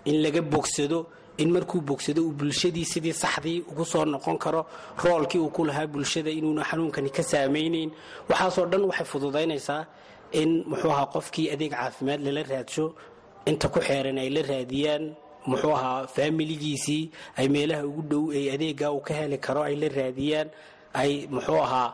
in 0.06 0.22
laga 0.24 0.42
bogsado 0.42 1.08
in 1.38 1.50
markuu 1.52 1.82
bogsado 1.82 2.22
uu 2.28 2.32
bulshadii 2.40 2.86
saxdii 3.14 3.62
ugu 3.72 3.86
soo 3.86 4.06
noqon 4.06 4.38
karo 4.38 4.66
roolkii 5.04 5.40
uu 5.40 5.50
ku 5.50 5.66
lahaa 5.66 5.88
bulshada 5.88 6.30
inuuna 6.32 6.64
xanuunkani 6.70 7.10
ka 7.10 7.24
saamaynayn 7.24 7.92
waxaasoo 8.30 8.66
dhan 8.72 8.82
waxay 8.90 9.06
fududaynaysaa 9.06 9.86
in 10.32 10.64
muxuu 10.70 10.92
ahaa 10.92 11.06
qofkii 11.14 11.52
adeeg 11.54 11.72
caafimaad 11.72 12.22
lala 12.26 12.44
raadsho 12.44 12.86
inta 13.46 13.68
ku 13.70 13.80
xeeran 13.80 14.18
ay 14.18 14.30
la 14.30 14.42
raadiyaan 14.42 15.04
muxuu 15.48 15.72
ahaa 15.78 16.08
faamiligiisii 16.16 17.04
ay 17.38 17.48
meelaha 17.48 17.86
ugu 17.88 18.02
dhow 18.02 18.24
ee 18.34 18.52
adeega 18.56 18.92
uu 18.92 19.00
ka 19.08 19.14
heli 19.14 19.38
karo 19.38 19.62
ay 19.64 19.76
la 19.76 19.88
raadiyaan 19.88 20.48
ay 20.94 21.28
muxuu 21.32 21.60
ahaa 21.68 21.94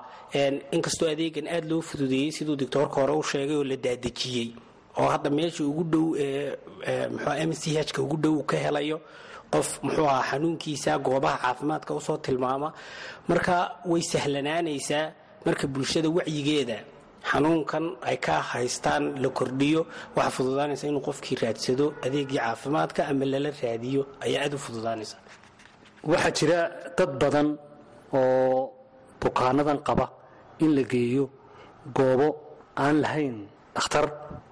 inkastoo 0.72 1.10
adeegan 1.10 1.48
aada 1.48 1.68
loo 1.68 1.82
fududeeyey 1.82 2.32
siduu 2.32 2.56
doctoorka 2.56 3.02
hore 3.02 3.14
u 3.14 3.24
sheegay 3.24 3.56
oo 3.56 3.64
la 3.64 3.76
daadejiyey 3.76 4.50
oo 4.98 5.08
hadda 5.14 5.30
meesha 5.30 5.64
ugu 5.64 5.84
dhow 5.84 6.16
ee 6.18 6.56
ee, 6.88 7.08
muxuu 7.08 7.30
ahaa, 7.30 7.44
m 7.48 7.54
c 7.54 7.64
h 7.78 7.92
ka 7.94 8.02
ugu 8.02 8.18
dhow 8.18 8.34
uu 8.40 8.44
ka 8.44 8.58
helayo 8.58 8.98
qof 9.54 9.68
muxuu 9.86 10.08
ahaa 10.12 10.26
xanuunkiisa 10.32 10.92
goobaha 11.06 11.38
caafimaadka 11.44 11.92
u 11.94 12.02
soo 12.08 12.18
tilmaama. 12.26 12.70
Marka 13.30 13.56
way 13.92 14.02
sahlanaanaysaa 14.12 15.06
marka 15.46 15.66
bulshada 15.74 16.10
wacyigeeda 16.18 16.78
xanuunkan 17.30 17.86
ay 18.10 18.18
ka 18.26 18.36
haystaan 18.52 19.04
la 19.24 19.30
kordhiyo 19.38 19.82
waxaa 20.16 20.34
fududaanaysa 20.38 20.86
inuu 20.90 21.04
qofkii 21.08 21.38
raadsado 21.44 21.86
adeegii 22.06 22.40
caafimaadka 22.44 23.02
ama 23.12 23.26
lala 23.34 23.50
raadiyo 23.62 24.02
ayaa 24.26 24.42
aada 24.46 24.56
u 24.56 24.60
fududaanaysa. 24.68 25.18
Waxaa 26.12 26.32
jira 26.38 26.58
dad 26.98 27.12
badan 27.22 27.48
oo 28.14 28.72
bukaanadan 29.22 29.80
qaba 29.88 30.06
in 30.64 30.72
la 30.78 30.84
geeyo 30.92 31.26
goobo 31.98 32.28
aan 32.84 32.96
lahayn 33.04 33.36
dhakhtar 33.76 34.06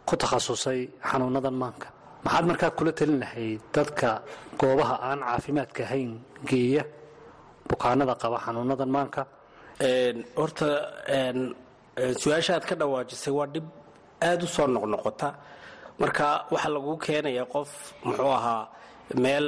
ku 0.08 0.14
takhasusay 0.22 0.80
xanuunadan 1.10 1.56
maanka 1.62 1.88
maxaad 2.24 2.46
markaa 2.50 2.72
kula 2.78 2.92
talin 2.98 3.20
lahayd 3.24 3.62
dadka 3.76 4.10
goobaha 4.60 4.96
aan 5.10 5.20
caafimaadka 5.28 5.82
ahayn 5.88 6.12
geeya 6.50 6.84
bukaanada 7.70 8.14
qaba 8.22 8.38
xanuunadan 8.46 8.90
maanka? 8.96 9.22
Horta 10.40 10.68
su'aasha 12.22 12.52
aad 12.58 12.66
ka 12.70 12.76
dhawaajisay 12.82 13.34
waa 13.40 13.48
dhib 13.54 13.66
aada 14.28 14.44
u 14.46 14.48
soo 14.56 14.68
noqnoqota. 14.76 15.30
Marka 16.02 16.26
waxaa 16.54 16.72
lagu 16.76 16.92
keenaya 17.06 17.44
qof 17.54 17.70
muxuu 18.06 18.32
ahaa 18.40 18.64
meel 19.24 19.48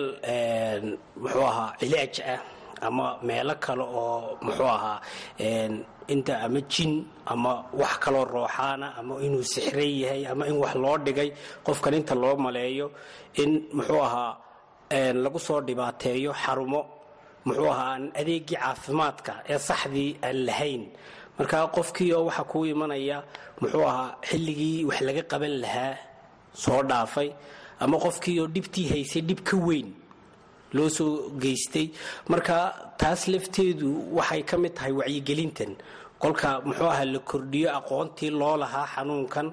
muxuu 1.24 1.46
ahaa 1.52 1.70
cilaaj 1.80 2.16
ah 2.34 2.42
ama 2.88 3.06
meelo 3.28 3.56
kale 3.64 3.84
oo 4.02 4.38
muxuu 4.46 4.70
ahaa 4.78 4.98
inta 6.14 6.34
ama 6.46 6.60
jin 6.74 6.94
ama 7.26 7.52
wax 7.82 7.94
kaloo 8.04 8.26
rooxaana 8.36 8.88
ama 9.00 9.14
inuu 9.26 9.44
sixran 9.54 9.92
yahay 10.02 10.24
ama 10.32 10.44
in 10.50 10.58
wax 10.64 10.76
loo 10.84 10.98
dhigay 11.06 11.30
qofkan 11.66 11.94
inta 12.00 12.16
loo 12.24 12.36
maleeyo 12.46 12.88
in 13.42 13.52
muxuu 13.78 14.02
ahaa 14.08 14.32
lagu 15.24 15.40
soo 15.48 15.60
dhibaateeyo 15.68 16.32
xarumo 16.44 16.82
muxuu 17.46 17.70
ahaa 17.74 17.96
adeegii 18.20 18.56
caafimaadka 18.62 19.34
ee 19.52 19.60
saxdii 19.70 20.10
aan 20.28 20.38
lahayn. 20.48 20.84
Marka 21.38 21.58
qofkii 21.76 22.12
oo 22.18 22.26
waxaa 22.28 22.48
kuu 22.52 22.66
imanaya 22.74 23.18
muxuu 23.62 23.86
ahaa 23.92 24.10
xilligii 24.28 24.86
wax 24.90 25.00
laga 25.08 25.24
qaban 25.32 25.54
lahaa 25.64 25.96
soo 26.64 26.82
dhaafay 26.90 27.30
ama 27.84 27.98
qofkii 28.06 28.38
oo 28.42 28.48
dhibtii 28.56 28.88
haysay 28.94 29.22
dhib 29.28 29.40
ka 29.50 29.56
weyn 29.68 29.88
loo 30.76 30.90
soo 30.98 31.12
geystay. 31.42 31.88
Marka 32.32 32.58
taas 33.02 33.22
lafteedu 33.34 33.90
waxay 34.18 34.42
ka 34.50 34.56
mid 34.58 34.74
tahay 34.78 34.92
wacyigelintan. 35.00 35.72
Kolka 36.22 36.50
muxuu 36.66 36.90
ahaa 36.94 37.06
la 37.14 37.20
kordhiyo 37.20 37.70
aqoontii 37.80 38.30
loo 38.40 38.56
lahaa 38.64 38.88
xanuunkan 38.96 39.48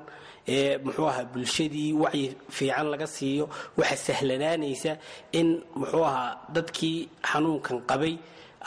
ee 0.57 0.79
muxuu 0.85 1.07
ahaa 1.13 1.25
bulshadii 1.33 1.93
wacyi 2.03 2.25
fiican 2.57 2.87
laga 2.93 3.07
siiyo 3.17 3.45
waxa 3.79 3.97
sahlanaanaysa 4.07 4.93
in 5.39 5.49
muxuu 5.81 6.05
ahaa 6.11 6.31
dadkii 6.55 6.99
xanuunkan 7.31 7.79
qabay 7.91 8.15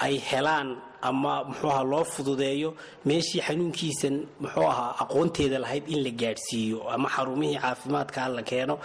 ay 0.05 0.15
helaan 0.29 0.69
ama 1.09 1.33
muxuu 1.49 1.69
ahaa 1.73 1.83
loo 1.91 2.03
fududeeyo. 2.13 2.69
Meeshii 3.07 3.41
xanuunkiisan 3.47 4.15
muxuu 4.43 4.67
ahaa 4.73 4.91
aqoonteeda 5.03 5.57
lahayd 5.63 5.85
in 5.93 5.99
la 6.05 6.11
gaadhsiiyo 6.21 6.77
ama 6.95 7.07
xarumihii 7.15 7.59
caafimaadka 7.63 8.21
la 8.35 8.41
keeno. 8.49 8.75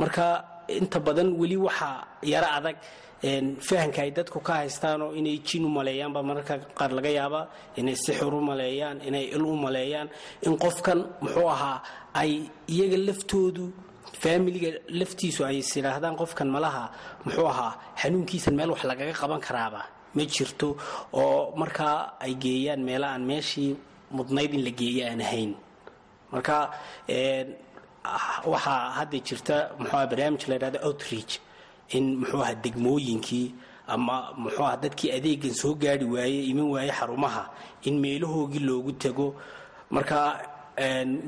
Marka 0.00 0.26
inta 0.68 0.98
badan 1.06 1.28
weli 1.40 1.56
waxaa 1.66 1.96
yaro 2.32 2.48
adag 2.58 2.76
fahanka 3.68 4.00
ay 4.04 4.10
dadku 4.18 4.38
ka 4.46 4.52
haystaanoo 4.60 5.14
inay 5.18 5.38
jin 5.46 5.64
u 5.64 5.68
maleeyaanba 5.78 6.20
mararka 6.28 6.54
qaar 6.78 6.90
laga 6.98 7.10
yaabaa 7.18 7.44
inay 7.80 7.96
sixir 8.04 8.32
u 8.34 8.40
maleeyaan 8.50 8.98
inay 9.08 9.24
il 9.36 9.42
u 9.42 9.56
maleeyaan 9.64 10.08
in 10.46 10.54
qofkan 10.64 10.98
muxuu 11.22 11.48
ahaa 11.54 11.78
ay 12.20 12.32
iyaga 12.74 12.96
laftoodu 13.08 13.64
faamiliga 14.22 14.70
laftiisu 15.00 15.40
ay 15.48 15.56
is 15.62 15.70
yidhaahdaan 15.76 16.16
qofkan 16.20 16.48
malaha 16.56 16.84
muxuu 17.24 17.46
ahaa 17.52 17.72
xanuunkiisan 18.00 18.54
meel 18.58 18.70
wax 18.74 18.82
lagaga 18.90 19.12
qaban 19.20 19.40
karaaba 19.46 19.80
ma 20.16 20.22
jirto 20.34 20.68
oo 21.22 21.52
markaa 21.60 21.98
ay 22.24 22.32
geeyaan 22.44 22.80
meela 22.88 23.06
aan 23.14 23.24
meeshii 23.30 23.70
mudnayd 24.16 24.52
in 24.56 24.62
la 24.66 24.70
geeyo 24.80 25.02
aan 25.10 25.20
ahayn. 25.26 25.52
Marka 26.32 26.56
waxaa 28.52 28.80
hadda 28.98 29.18
jirta 29.28 29.56
muxuuaha 29.80 30.06
barnaamij 30.10 30.42
la 30.48 30.54
yidhahdo 30.56 30.78
outreach 30.88 31.32
in 31.96 32.04
muxuu 32.20 32.40
aha 32.44 32.54
degmooyinkii 32.64 33.46
ama 33.94 34.16
muxuu 34.42 34.64
aha 34.68 34.76
dadkii 34.84 35.10
adeegan 35.18 35.54
soo 35.60 35.74
gaari 35.82 36.04
waaye 36.14 36.40
iman 36.52 36.68
waaye 36.74 36.90
xarumaha 36.98 37.42
in 37.88 37.94
meelahoogii 38.04 38.62
loogu 38.68 38.92
tago 39.04 39.26
marka 39.90 40.18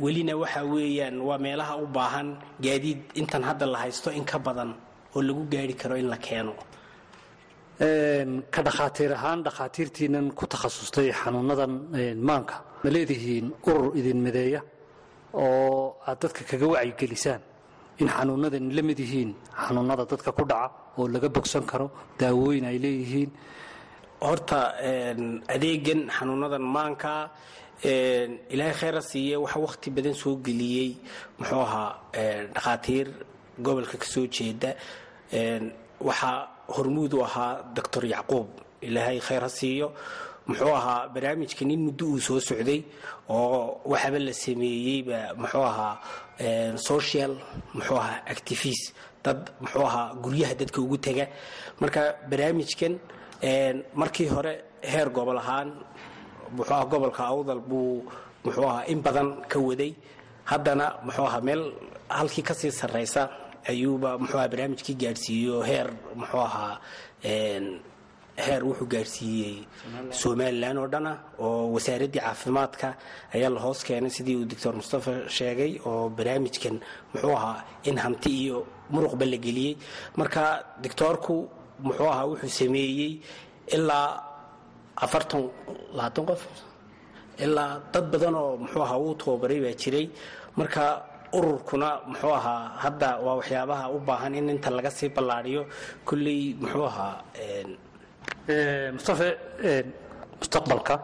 welina 0.04 0.34
waxa 0.42 0.60
weeyaan 0.72 1.16
waa 1.28 1.38
meelaha 1.46 1.74
u 1.84 1.86
baahan 1.96 2.28
gaadiid 2.64 3.00
intan 3.20 3.42
hadda 3.48 3.64
la 3.72 3.78
haysto 3.84 4.10
in 4.18 4.24
ka 4.30 4.38
badan 4.46 4.70
oo 5.16 5.22
lagu 5.28 5.42
gaari 5.52 5.74
karo 5.80 5.94
in 5.96 6.08
la 6.12 6.16
keeno. 6.26 6.52
Ka 8.54 8.60
dhakhaatiir 8.66 9.12
ahaan 9.18 9.38
dhakhaatiirtiinan 9.46 10.26
ku 10.38 10.44
takhasustay 10.52 11.08
xanuunadan 11.20 11.72
maanka. 12.28 12.56
Ma 12.82 12.88
leedihiin 12.90 13.46
urur 13.68 13.94
idin 14.00 14.18
mideeya 14.26 14.60
oo 15.34 15.96
aad 16.06 16.18
dadka 16.22 16.42
kaga 16.50 16.66
wacyigelisaan 16.72 17.40
in 18.00 18.08
xanuunadan 18.08 18.64
la 18.76 18.82
mid 18.88 18.98
yihiin 18.98 19.30
xanuunada 19.64 20.04
dadka 20.12 20.30
ku 20.32 20.44
dhaca 20.50 20.70
oo 20.98 21.06
laga 21.14 21.28
bogsan 21.28 21.64
karo 21.70 21.86
daawooyin 22.18 22.64
ay 22.70 22.78
leeyihiin. 22.84 23.30
Horta 24.20 24.60
adeegan 25.54 26.00
xanuunadan 26.16 26.62
maanka 26.76 27.30
ilaahay 28.52 28.74
khayra 28.80 29.00
siiye 29.10 29.36
waxa 29.44 29.58
wakhti 29.66 29.88
badan 29.96 30.14
soo 30.22 30.36
geliyey. 30.46 30.90
Muxuu 31.38 31.60
ahaa 31.66 31.90
dhakhaatiir 32.54 33.06
gobolka 33.64 33.96
ka 34.02 34.06
soo 34.14 34.26
jeeda. 34.26 34.70
Waxaa 36.08 36.36
hormuud 36.76 37.12
u 37.14 37.22
ahaa 37.22 37.62
doctor 37.76 38.04
yacquub. 38.14 38.48
Ilaahay 38.82 39.18
khayr 39.26 39.42
ha 39.42 39.48
siiyo 39.48 39.88
muxuu 40.48 40.72
ahaa 40.80 41.08
barnaamijkan 41.14 41.70
in 41.70 41.80
muddo 41.86 42.04
uu 42.12 42.20
soo 42.26 42.40
socday 42.40 42.80
oo 43.28 43.80
waxaba 43.92 44.18
la 44.18 44.32
sameeyeyba 44.44 45.18
muxuu 45.40 45.64
ahaa 45.72 45.94
social 46.76 47.32
muxuu 47.74 47.96
ahaa 48.02 48.22
activist. 48.34 48.94
Dad 49.24 49.40
muxuu 49.60 49.84
ahaa 49.90 50.14
guryaha 50.24 50.54
dadka 50.60 50.78
ugu 50.80 50.96
tega 51.06 51.26
marka 51.80 52.00
barnaamijkan 52.30 52.94
markii 54.00 54.28
hore 54.34 54.52
heer 54.92 55.08
gobol 55.16 55.38
ahaan 55.42 55.68
muxuu 56.56 56.74
ahaa 56.74 56.86
gobolka 56.92 57.22
awdal 57.32 57.60
buu 57.70 58.04
muxuu 58.44 58.66
ahaa 58.70 58.84
in 58.92 59.00
badan 59.06 59.28
ka 59.50 59.58
waday. 59.68 59.92
Haddana 60.50 60.86
muxuu 61.06 61.26
ahaa 61.28 61.40
meel 61.48 61.62
halkii 62.08 62.42
ka 62.48 62.54
sii 62.54 62.70
sarraysa 62.80 63.22
ayuuba 63.68 64.16
muxuu 64.18 64.38
ahaa 64.38 64.48
barnaamijkii 64.52 64.94
gaadhsiiyo 65.02 65.60
heer 65.68 65.88
muxuu 66.20 66.40
ahaa 66.48 66.74
heer 68.44 68.62
wuxuu 68.68 68.86
gaadhsiiyey 68.94 69.54
somalilan 70.20 70.76
oo 70.82 70.86
dhana 70.94 71.12
oo 71.44 71.62
wasaaraddii 71.74 72.20
caafimaadka 72.26 72.88
ayaa 73.34 73.50
la 73.56 73.60
hoos 73.64 73.80
keenay 73.86 74.10
sidii 74.16 74.36
uu 74.40 74.46
doctor 74.52 74.72
mustafa 74.80 75.12
sheegay 75.36 75.72
oo 75.90 76.08
barnaamijkan 76.16 76.76
muxuu 77.12 77.34
ahaa 77.38 77.58
in 77.88 77.96
hanti 78.04 78.30
iyo 78.42 78.58
muruqba 78.94 79.24
la 79.32 79.36
geliyey. 79.46 79.74
Marka 80.18 80.42
doctoorku 80.84 81.34
muxuu 81.86 82.08
ahaa 82.12 82.26
wuxuu 82.30 82.52
sameeyey 82.60 83.12
ilaa 83.76 84.08
afartan 85.04 85.42
labaatan 85.96 86.24
qof 86.30 86.42
ilaa 87.44 87.72
dad 87.92 88.04
badan 88.12 88.34
oo 88.42 88.56
muxuu 88.62 88.82
ahaa 88.86 88.98
uu 89.04 89.14
tababaray 89.20 89.60
baa 89.64 89.74
jiray. 89.82 90.06
Marka 90.58 90.84
ururkuna 91.38 91.88
muxuu 92.10 92.32
ahaa 92.38 92.62
hadda 92.84 93.08
waa 93.24 93.36
waxyaabaha 93.40 93.84
u 93.96 93.98
baahan 94.08 94.34
in 94.38 94.48
inta 94.54 94.70
laga 94.76 94.90
sii 94.98 95.10
ballaadhiyo 95.16 95.62
kulley 96.08 96.40
muxuu 96.60 96.84
ahaa 96.90 97.14
mustafe 98.48 99.28
mustaqbalka 100.40 100.94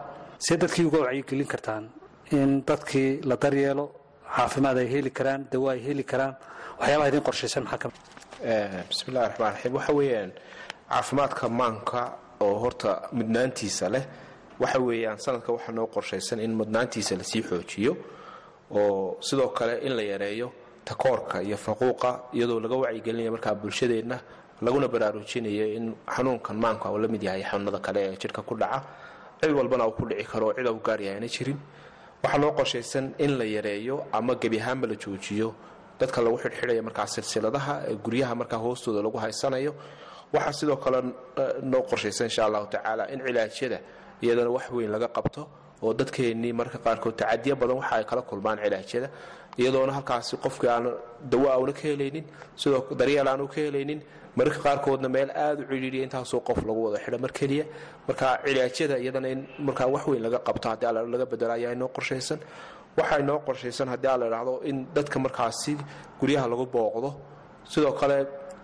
see 0.45 0.57
dadkii 0.57 0.85
uga 0.89 0.99
wacyigelin 1.05 1.47
kartaan 1.47 1.83
in 2.31 2.63
dadkii 2.65 3.21
la 3.29 3.35
daryeelo 3.37 3.85
caafimaad 4.35 4.77
ay 4.77 4.87
heli 4.93 5.11
karaan 5.11 5.45
dawo 5.51 5.69
ay 5.69 5.79
heli 5.87 6.03
karaan 6.03 6.33
waxyaabaha 6.79 7.07
idin 7.09 7.21
qorshaysan 7.27 7.63
maxaa 7.63 7.77
ka 7.83 7.89
bismillahi 8.89 9.25
raxmaan 9.29 9.53
raxiim 9.53 9.73
waxa 9.77 9.93
weeyaan 9.93 10.31
caafimaadka 10.89 11.49
maanka 11.49 11.99
oo 12.39 12.55
horta 12.63 12.89
mudnaantiisa 13.11 13.89
leh 13.89 14.03
waxa 14.59 14.79
weeyaan 14.79 15.17
sanadka 15.25 15.51
waxaa 15.53 15.73
noo 15.77 15.87
qorshaysan 15.95 16.39
in 16.39 16.51
mudnaantiisa 16.61 17.15
la 17.19 17.23
sii 17.23 17.43
xoojiyo 17.49 17.93
oo 18.71 19.17
sidoo 19.21 19.49
kale 19.57 19.77
in 19.87 19.93
la 19.95 20.01
yareeyo 20.01 20.51
takoorka 20.85 21.41
iyo 21.43 21.57
faquuqa 21.57 22.09
iyadoo 22.33 22.59
laga 22.59 22.75
wacyigelinaya 22.75 23.31
markaa 23.31 23.55
bulshadeenna 23.55 24.17
laguna 24.61 24.87
baraarujinayo 24.87 25.65
in 25.77 25.95
xanuunkan 26.07 26.55
maanka 26.57 26.89
uu 26.91 26.97
la 26.97 27.07
yahay 27.21 27.43
xanuunada 27.43 27.79
kale 27.79 27.99
ee 28.07 28.15
jidhka 28.21 28.41
ku 28.41 28.55
dhaca 28.55 28.81
cid 29.41 29.51
walbana 29.51 29.87
uu 29.87 29.91
ku 29.91 30.05
dhici 30.05 30.23
karo 30.23 30.47
oo 30.47 30.53
cid 30.53 30.67
u 30.67 30.79
gaaryahay 30.79 31.15
aana 31.17 31.27
jirin. 31.27 31.57
Waxaa 32.23 32.37
loo 32.41 32.51
qorshaysan 32.57 33.13
in 33.19 33.37
la 33.37 33.43
yareeyo 33.45 34.05
ama 34.13 34.35
gebi 34.35 34.57
ahaanba 34.59 34.87
la 34.87 34.95
joojiyo. 34.95 35.53
Dadka 35.99 36.21
lagu 36.21 36.37
xidhxidhaya 36.37 36.81
markaa 36.81 37.05
silsiladaha 37.07 37.73
guryaha 38.03 38.35
markaa 38.35 38.57
hoostooda 38.57 39.01
lagu 39.03 39.17
haysanayo. 39.17 39.73
Waxaa 40.33 40.53
sidoo 40.53 40.77
kale 40.77 40.99
noo 41.63 41.81
qorshaysan 41.89 42.25
insha 42.27 42.45
allahu 42.45 42.67
tacaala 42.71 43.09
in 43.13 43.19
cilaajyada 43.19 43.79
iyadana 44.21 44.49
wax 44.49 44.65
weyn 44.71 44.89
laga 44.91 45.07
qabto 45.07 45.47
oo 45.83 45.93
dadkeennii 45.93 46.53
marka 46.53 46.77
qaarkood 46.85 47.15
tacadiyo 47.15 47.55
badan 47.55 47.77
waxa 47.77 47.95
ay 47.99 48.05
kala 48.05 48.21
kulmaan 48.21 48.57
cilaajyada 48.63 49.09
iyadoona 49.57 49.93
halkaasi 49.97 50.37
qofkii 50.37 50.69
aan 50.69 50.85
dawo 51.31 51.47
auna 51.55 51.73
ka 51.73 51.81
helaynin 51.89 52.25
sidoo 52.55 52.81
daryeel 52.99 53.27
aanu 53.27 53.47
ka 53.47 53.61
helaynin 53.61 54.01
mararka 54.35 54.59
qaarkoodna 54.65 55.09
meel 55.09 55.29
aada 55.31 55.61
u 55.63 55.67
cidhiidhiya 55.71 56.03
intaasoo 56.07 56.39
qof 56.47 56.57
lagu 56.67 56.81
wada 56.85 56.99
xidho. 57.03 57.17
Mar 57.17 57.31
keliya 57.31 57.65
marka 58.07 58.27
cilaajyada 58.45 58.95
iyadana 59.03 59.29
in 59.33 59.47
markaa 59.59 59.87
wax 59.87 60.03
weyn 60.07 60.21
laga 60.23 60.39
qabto 60.47 60.69
haddii 60.69 60.85
alla 60.89 61.01
laga 61.13 61.25
bedelo 61.25 61.53
ayaa 61.53 61.71
inoo 61.73 61.87
qorshaysan. 61.95 62.39
Waxaa 62.97 63.19
inoo 63.23 63.39
qorshaysan 63.47 63.87
haddii 63.93 64.07
alla 64.15 64.25
idhaahdo 64.27 64.53
in 64.69 64.77
dadka 64.95 65.19
markaasi 65.19 65.77
guryaha 66.19 66.47
lagu 66.47 66.65
booqdo. 66.65 67.09
Sidoo 67.71 67.91
kale 67.99 68.17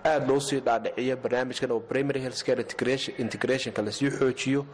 aada 0.03 0.25
loo 0.27 0.39
sii 0.39 0.59
dhaadhiciyo 0.67 1.15
barnaamijkan 1.23 1.71
oo 1.71 1.79
primary 1.79 2.19
health 2.21 2.43
care 2.43 2.63
integrationka 3.23 3.81
la 3.81 3.91
sii 3.91 4.09
xoojiyo. 4.17 4.65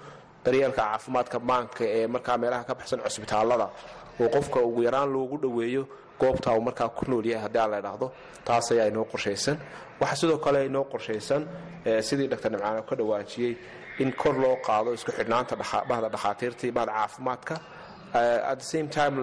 Daryeelka 0.46 0.82
caafimaadka 0.82 1.40
maanka 1.40 1.84
ee 1.86 2.08
markaa 2.08 2.38
meelaha 2.38 2.64
ka 2.64 2.74
baxsan 2.76 3.00
cusbitaalada 3.06 3.70
oo 4.22 4.30
qofka 4.36 4.60
ugu 4.62 4.82
yaraan 4.84 5.10
loogu 5.14 5.38
dhoweeyo 5.44 5.84
goobta 6.22 6.50
uu 6.58 6.62
markaa 6.68 6.90
ku 6.98 7.04
nool 7.12 7.26
yahay 7.32 7.44
haddii 7.46 7.60
aan 7.64 7.72
la 7.74 7.80
idhaahdo 7.84 8.08
taas 8.48 8.72
ayaa 8.72 8.88
inoo 8.92 9.06
qorshaysan. 9.12 9.58
Waxaa 10.02 10.16
sidoo 10.22 10.38
kale 10.46 10.60
inoo 10.70 10.84
qorshaysan 10.94 11.42
sidii 12.08 12.28
dr 12.34 12.50
nimcaano 12.52 12.82
ka 12.90 12.96
dhawaajiyey 13.00 13.54
in 14.04 14.12
kor 14.22 14.36
loo 14.44 14.56
qaado 14.68 14.90
isku 14.98 15.12
xidhnaanta 15.18 15.54
bahda 15.90 16.08
dhakhaatiirta 16.16 16.62
iyo 16.68 16.74
bahda 16.78 16.92
caafimaadka. 16.98 17.56
At 18.52 18.60
the 18.60 18.66
same 18.74 18.88
time 18.98 19.16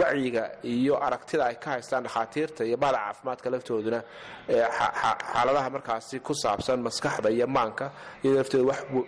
wacyiga 0.00 0.42
iyo 0.74 0.94
aragtida 1.06 1.42
ay 1.50 1.54
ka 1.62 1.68
haystaan 1.74 2.02
dhakhaatiirta 2.06 2.60
iyo 2.68 2.76
bahda 2.82 2.98
caafimaadka 3.04 3.46
laftooduna 3.52 4.00
xaaladaha 4.48 5.68
markaasi 5.76 6.16
ku 6.26 6.32
saabsan 6.42 6.80
maskaxda 6.86 7.28
iyo 7.36 7.46
maanka 7.56 7.86
iyadoo 8.24 8.38
laftooda 8.42 8.64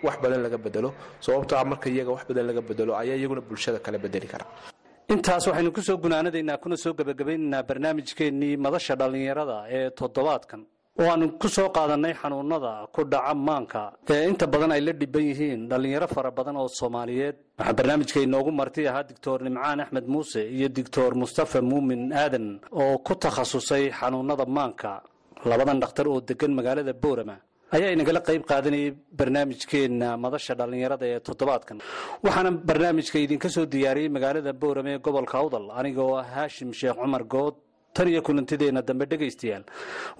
wax 0.07 0.15
badan 0.23 0.41
laga 0.45 0.57
bedelo 0.65 0.89
sababtaa 1.25 1.63
marka 1.71 1.87
iyaga 1.93 2.11
wax 2.15 2.23
badan 2.29 2.45
laga 2.49 2.61
bedelo 2.69 2.91
ayaa 3.01 3.17
iyaguna 3.19 3.41
bulshada 3.49 3.79
kala 3.85 3.97
bedeli 4.05 4.27
kara 4.33 4.45
intaas 5.13 5.43
waxaynu 5.47 5.71
ku 5.75 5.81
soo 5.87 5.97
gunaanadaynaa 6.03 6.57
kuna 6.63 6.75
soo 6.83 6.93
gebagabaynaynaa 6.99 7.63
barnaamijkeennii 7.69 8.55
madasha 8.65 8.95
dhallinyarada 8.99 9.57
ee 9.77 9.89
toddobaadkan. 9.99 10.61
Oo 10.99 11.07
aanu 11.11 11.25
ku 11.41 11.47
soo 11.55 11.69
qaadannay 11.75 12.13
xanuunada 12.21 12.71
ku 12.95 13.01
dhaca 13.13 13.33
maanka 13.47 13.81
ee 14.13 14.23
inta 14.29 14.45
badan 14.53 14.71
ay 14.75 14.81
la 14.87 14.93
dhiban 15.01 15.25
yihiin 15.29 15.61
dhallinyaro 15.69 16.07
fara 16.15 16.31
badan 16.37 16.55
oo 16.61 16.67
soomaaliyeed. 16.79 17.35
Waxaa 17.59 17.73
barnaamijka 17.79 18.19
inoogu 18.27 18.51
marti 18.59 18.81
ahaa 18.89 19.03
doctor 19.09 19.37
nimcaan 19.45 19.79
axmed 19.83 20.05
muuse 20.13 20.41
iyo 20.57 20.67
doctor 20.77 21.09
mustafa 21.21 21.59
muumin 21.61 22.03
aadan 22.13 22.47
oo 22.81 22.97
ku 23.05 23.13
takhasusay 23.23 23.83
xanuunada 23.99 24.45
maanka 24.57 24.91
labadan 25.49 25.79
dhakhtar 25.83 26.07
oo 26.07 26.19
degan 26.29 26.51
magaalada 26.57 26.93
boorama 27.03 27.37
ayaa 27.75 27.91
inagala 27.95 28.19
qayb 28.27 28.43
qaadanayay 28.51 28.91
barnaamijkeenna 29.19 30.07
madasha 30.23 30.53
dhallinyarada 30.59 31.05
ee 31.13 31.19
toddobaadkan. 31.27 31.77
Waxaana 32.25 32.51
barnaamijka 32.69 33.17
idinka 33.25 33.49
soo 33.55 33.65
diyaariyey 33.73 34.09
magaalada 34.15 34.51
boorame 34.61 34.91
ee 34.95 34.99
gobolka 35.07 35.35
awdal 35.41 35.65
anigoo 35.79 36.11
ah 36.21 36.25
haashim 36.35 36.69
sheekh 36.79 36.97
cumar 37.01 37.23
good 37.35 37.55
tan 37.95 38.07
iyo 38.11 38.21
kulantideenna 38.27 38.81
dambe 38.89 39.05
dhegaystayaal. 39.11 39.63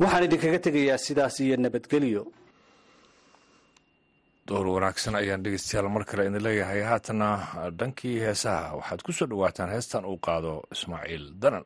Waxaan 0.02 0.24
idinkaga 0.28 0.60
tegayaa 0.68 0.98
sidaas 1.06 1.36
iyo 1.46 1.56
nabadgelyo. 1.66 2.24
Door 4.48 4.66
wanaagsan 4.76 5.16
ayaan 5.22 5.44
dhegeystayaal 5.46 5.90
mar 5.96 6.04
kale 6.10 6.22
idin 6.30 6.44
leeyahay. 6.48 6.82
Haatana 6.92 7.28
dhankii 7.80 8.18
heesaha 8.26 8.76
waxaad 8.80 9.02
ku 9.06 9.12
soo 9.18 9.28
dhowaataan 9.32 9.70
heestan 9.76 10.04
uu 10.12 10.18
qaado 10.28 10.52
ismaaciil 10.76 11.26
danan 11.44 11.66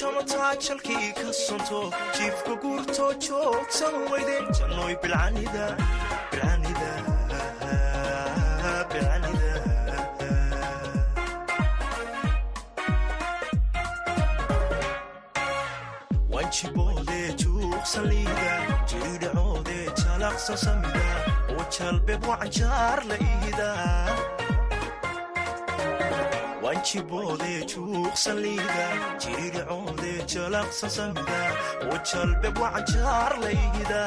jamataa 0.00 0.50
jalkii 0.66 1.12
ka 1.18 1.32
sonto 1.32 1.80
jiifka 2.16 2.54
guurtoo 2.64 3.12
joogsan 3.28 3.94
weyde 4.12 4.36
jannoy 4.58 4.94
bilcanida 5.02 5.66
wanjiboodee 16.32 17.28
juuqsaliida 17.42 18.52
jiidhacoodee 18.90 19.86
jalaqsan 20.02 20.58
samida 20.64 21.04
oo 21.56 21.64
jalbeeb 21.78 22.22
wacanjaar 22.30 22.98
la 23.10 23.16
iida 23.30 23.68
wanjiboodee 26.66 27.58
juuqsaliida 27.72 28.86
jiidhacoodee 29.24 30.18
jalaqsan 30.32 30.90
samida 30.96 31.40
oo 31.90 31.98
jalbeeb 32.10 32.56
wacanjaar 32.62 33.32
la 33.44 33.50
iida 33.58 34.02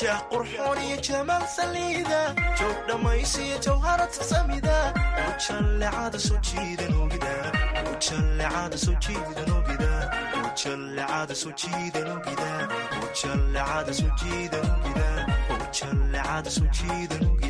jah 0.00 0.18
qurxoon 0.30 0.78
iyo 0.86 0.96
jamaal 1.08 1.44
saliida 1.56 2.20
joog 2.58 2.78
dhammaysiyo 2.88 3.58
jawharata 3.66 4.22
samida 4.32 4.76
oo 5.22 5.32
jallecada 5.46 6.18
soo 6.26 6.38
jiidan 6.48 6.94
ogida 7.04 7.34
oo 7.86 7.94
jallecada 8.06 8.76
soo 8.84 8.96
jiidan 9.06 9.50
ogida 9.58 9.92
oo 10.40 10.48
jallecada 10.62 11.34
soo 11.42 11.52
jiidan 11.62 12.08
ogida 12.16 12.50
oo 13.00 13.08
jallecada 13.22 13.92
soo 14.00 14.10
jiidan 14.22 14.66
ogida 14.76 15.08
oo 15.52 15.58
jallecada 15.78 16.50
soo 16.58 16.68
jiidan 16.78 17.22
ogida 17.32 17.49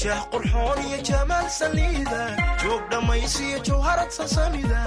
jah 0.00 0.22
qurxoon 0.32 0.78
iyo 0.86 0.98
jamaal 1.08 1.46
saliida 1.58 2.20
joog 2.62 2.82
dhammaysiyo 2.90 3.58
jawharad 3.68 4.10
sasamida. 4.18 4.80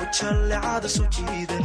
Oo 0.00 0.06
jallecada 0.18 0.88
soo 0.96 1.06
jiidan 1.14 1.64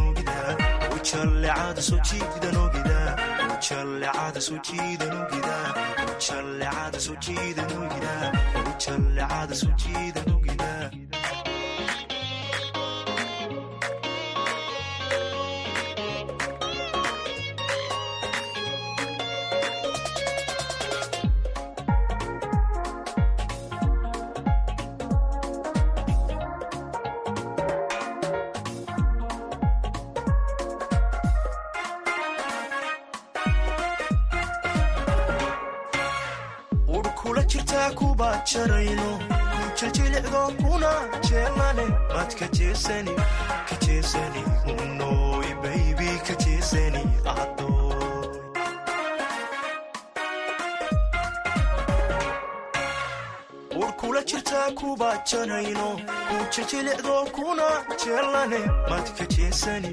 jarayno 38.54 39.10
jiljilicdo 39.80 40.42
kuna 40.62 40.92
jeelane 41.30 41.86
maad 42.14 42.32
ka 42.40 42.48
jeesani 42.58 43.14
ka 43.70 43.76
jeesani 43.86 44.42
unoy 44.74 45.48
baybi 45.64 46.10
ka 46.28 46.36
jeesani 46.46 47.02
adoy 47.36 47.82
ur 53.82 53.92
kula 54.00 54.22
jirtaa 54.30 54.72
kuba 54.80 55.10
jarayno 55.32 55.90
jiljilicdo 56.54 57.16
kuna 57.36 57.68
jeelane 58.04 58.60
maad 58.90 59.08
ka 59.18 59.26
jeesani 59.36 59.92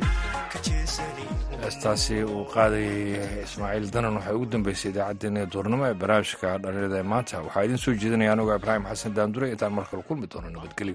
ka 0.52 0.58
jeesani 0.68 1.24
heestaasi 1.64 2.16
uu 2.34 2.44
qaadayay 2.54 3.42
ismaaciil 3.46 3.86
danan 3.94 4.16
waxay 4.18 4.34
ugu 4.38 4.46
dambeysay 4.52 4.90
idaacaddeenna 4.92 5.42
duurnimo 5.52 5.84
ee 5.90 5.96
barnaamijka 6.02 6.48
dhallinyarada 6.62 6.98
ee 7.02 7.08
maanta. 7.12 7.36
Waxaa 7.46 7.64
idiin 7.66 7.82
soo 7.84 7.94
jeedinaya 8.02 8.32
anigoo 8.34 8.56
ibraahim 8.60 8.84
xasan 8.90 9.14
daandure 9.18 9.46
intaan 9.54 9.72
mar 9.78 9.86
kale 9.90 10.02
kulmi 10.08 10.26
doono 10.32 10.48
nabadgelyo 10.56 10.94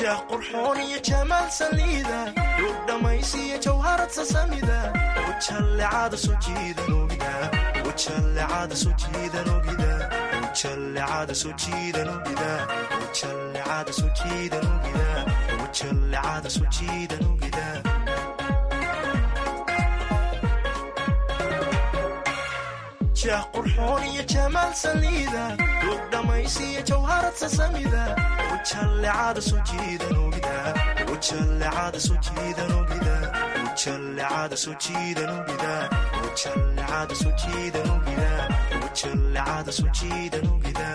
jah 0.00 0.18
qurxoon 0.30 0.78
iyo 0.86 0.98
jamaal 1.08 1.48
saliida 1.58 2.18
duug 2.58 2.76
dhammaysiyo 2.88 3.56
jawharad 3.66 4.10
sasamida 4.16 4.78
oo 5.20 5.32
jallecada 15.78 16.50
soo 16.56 16.66
jiidan 16.78 17.22
ogida 17.32 17.66
jah 23.20 23.42
qurxoon 23.54 24.02
iyo 24.12 24.22
jamaal 24.32 24.72
saliida 24.82 25.44
duug 25.82 26.02
dhammaysiyo 26.12 26.80
jawharad 26.88 27.34
sasamida. 27.42 28.02
Oo 28.50 28.58
jallecada 28.70 29.40
soo 29.48 29.60
jiidan 39.98 40.44
ogida 40.54 40.88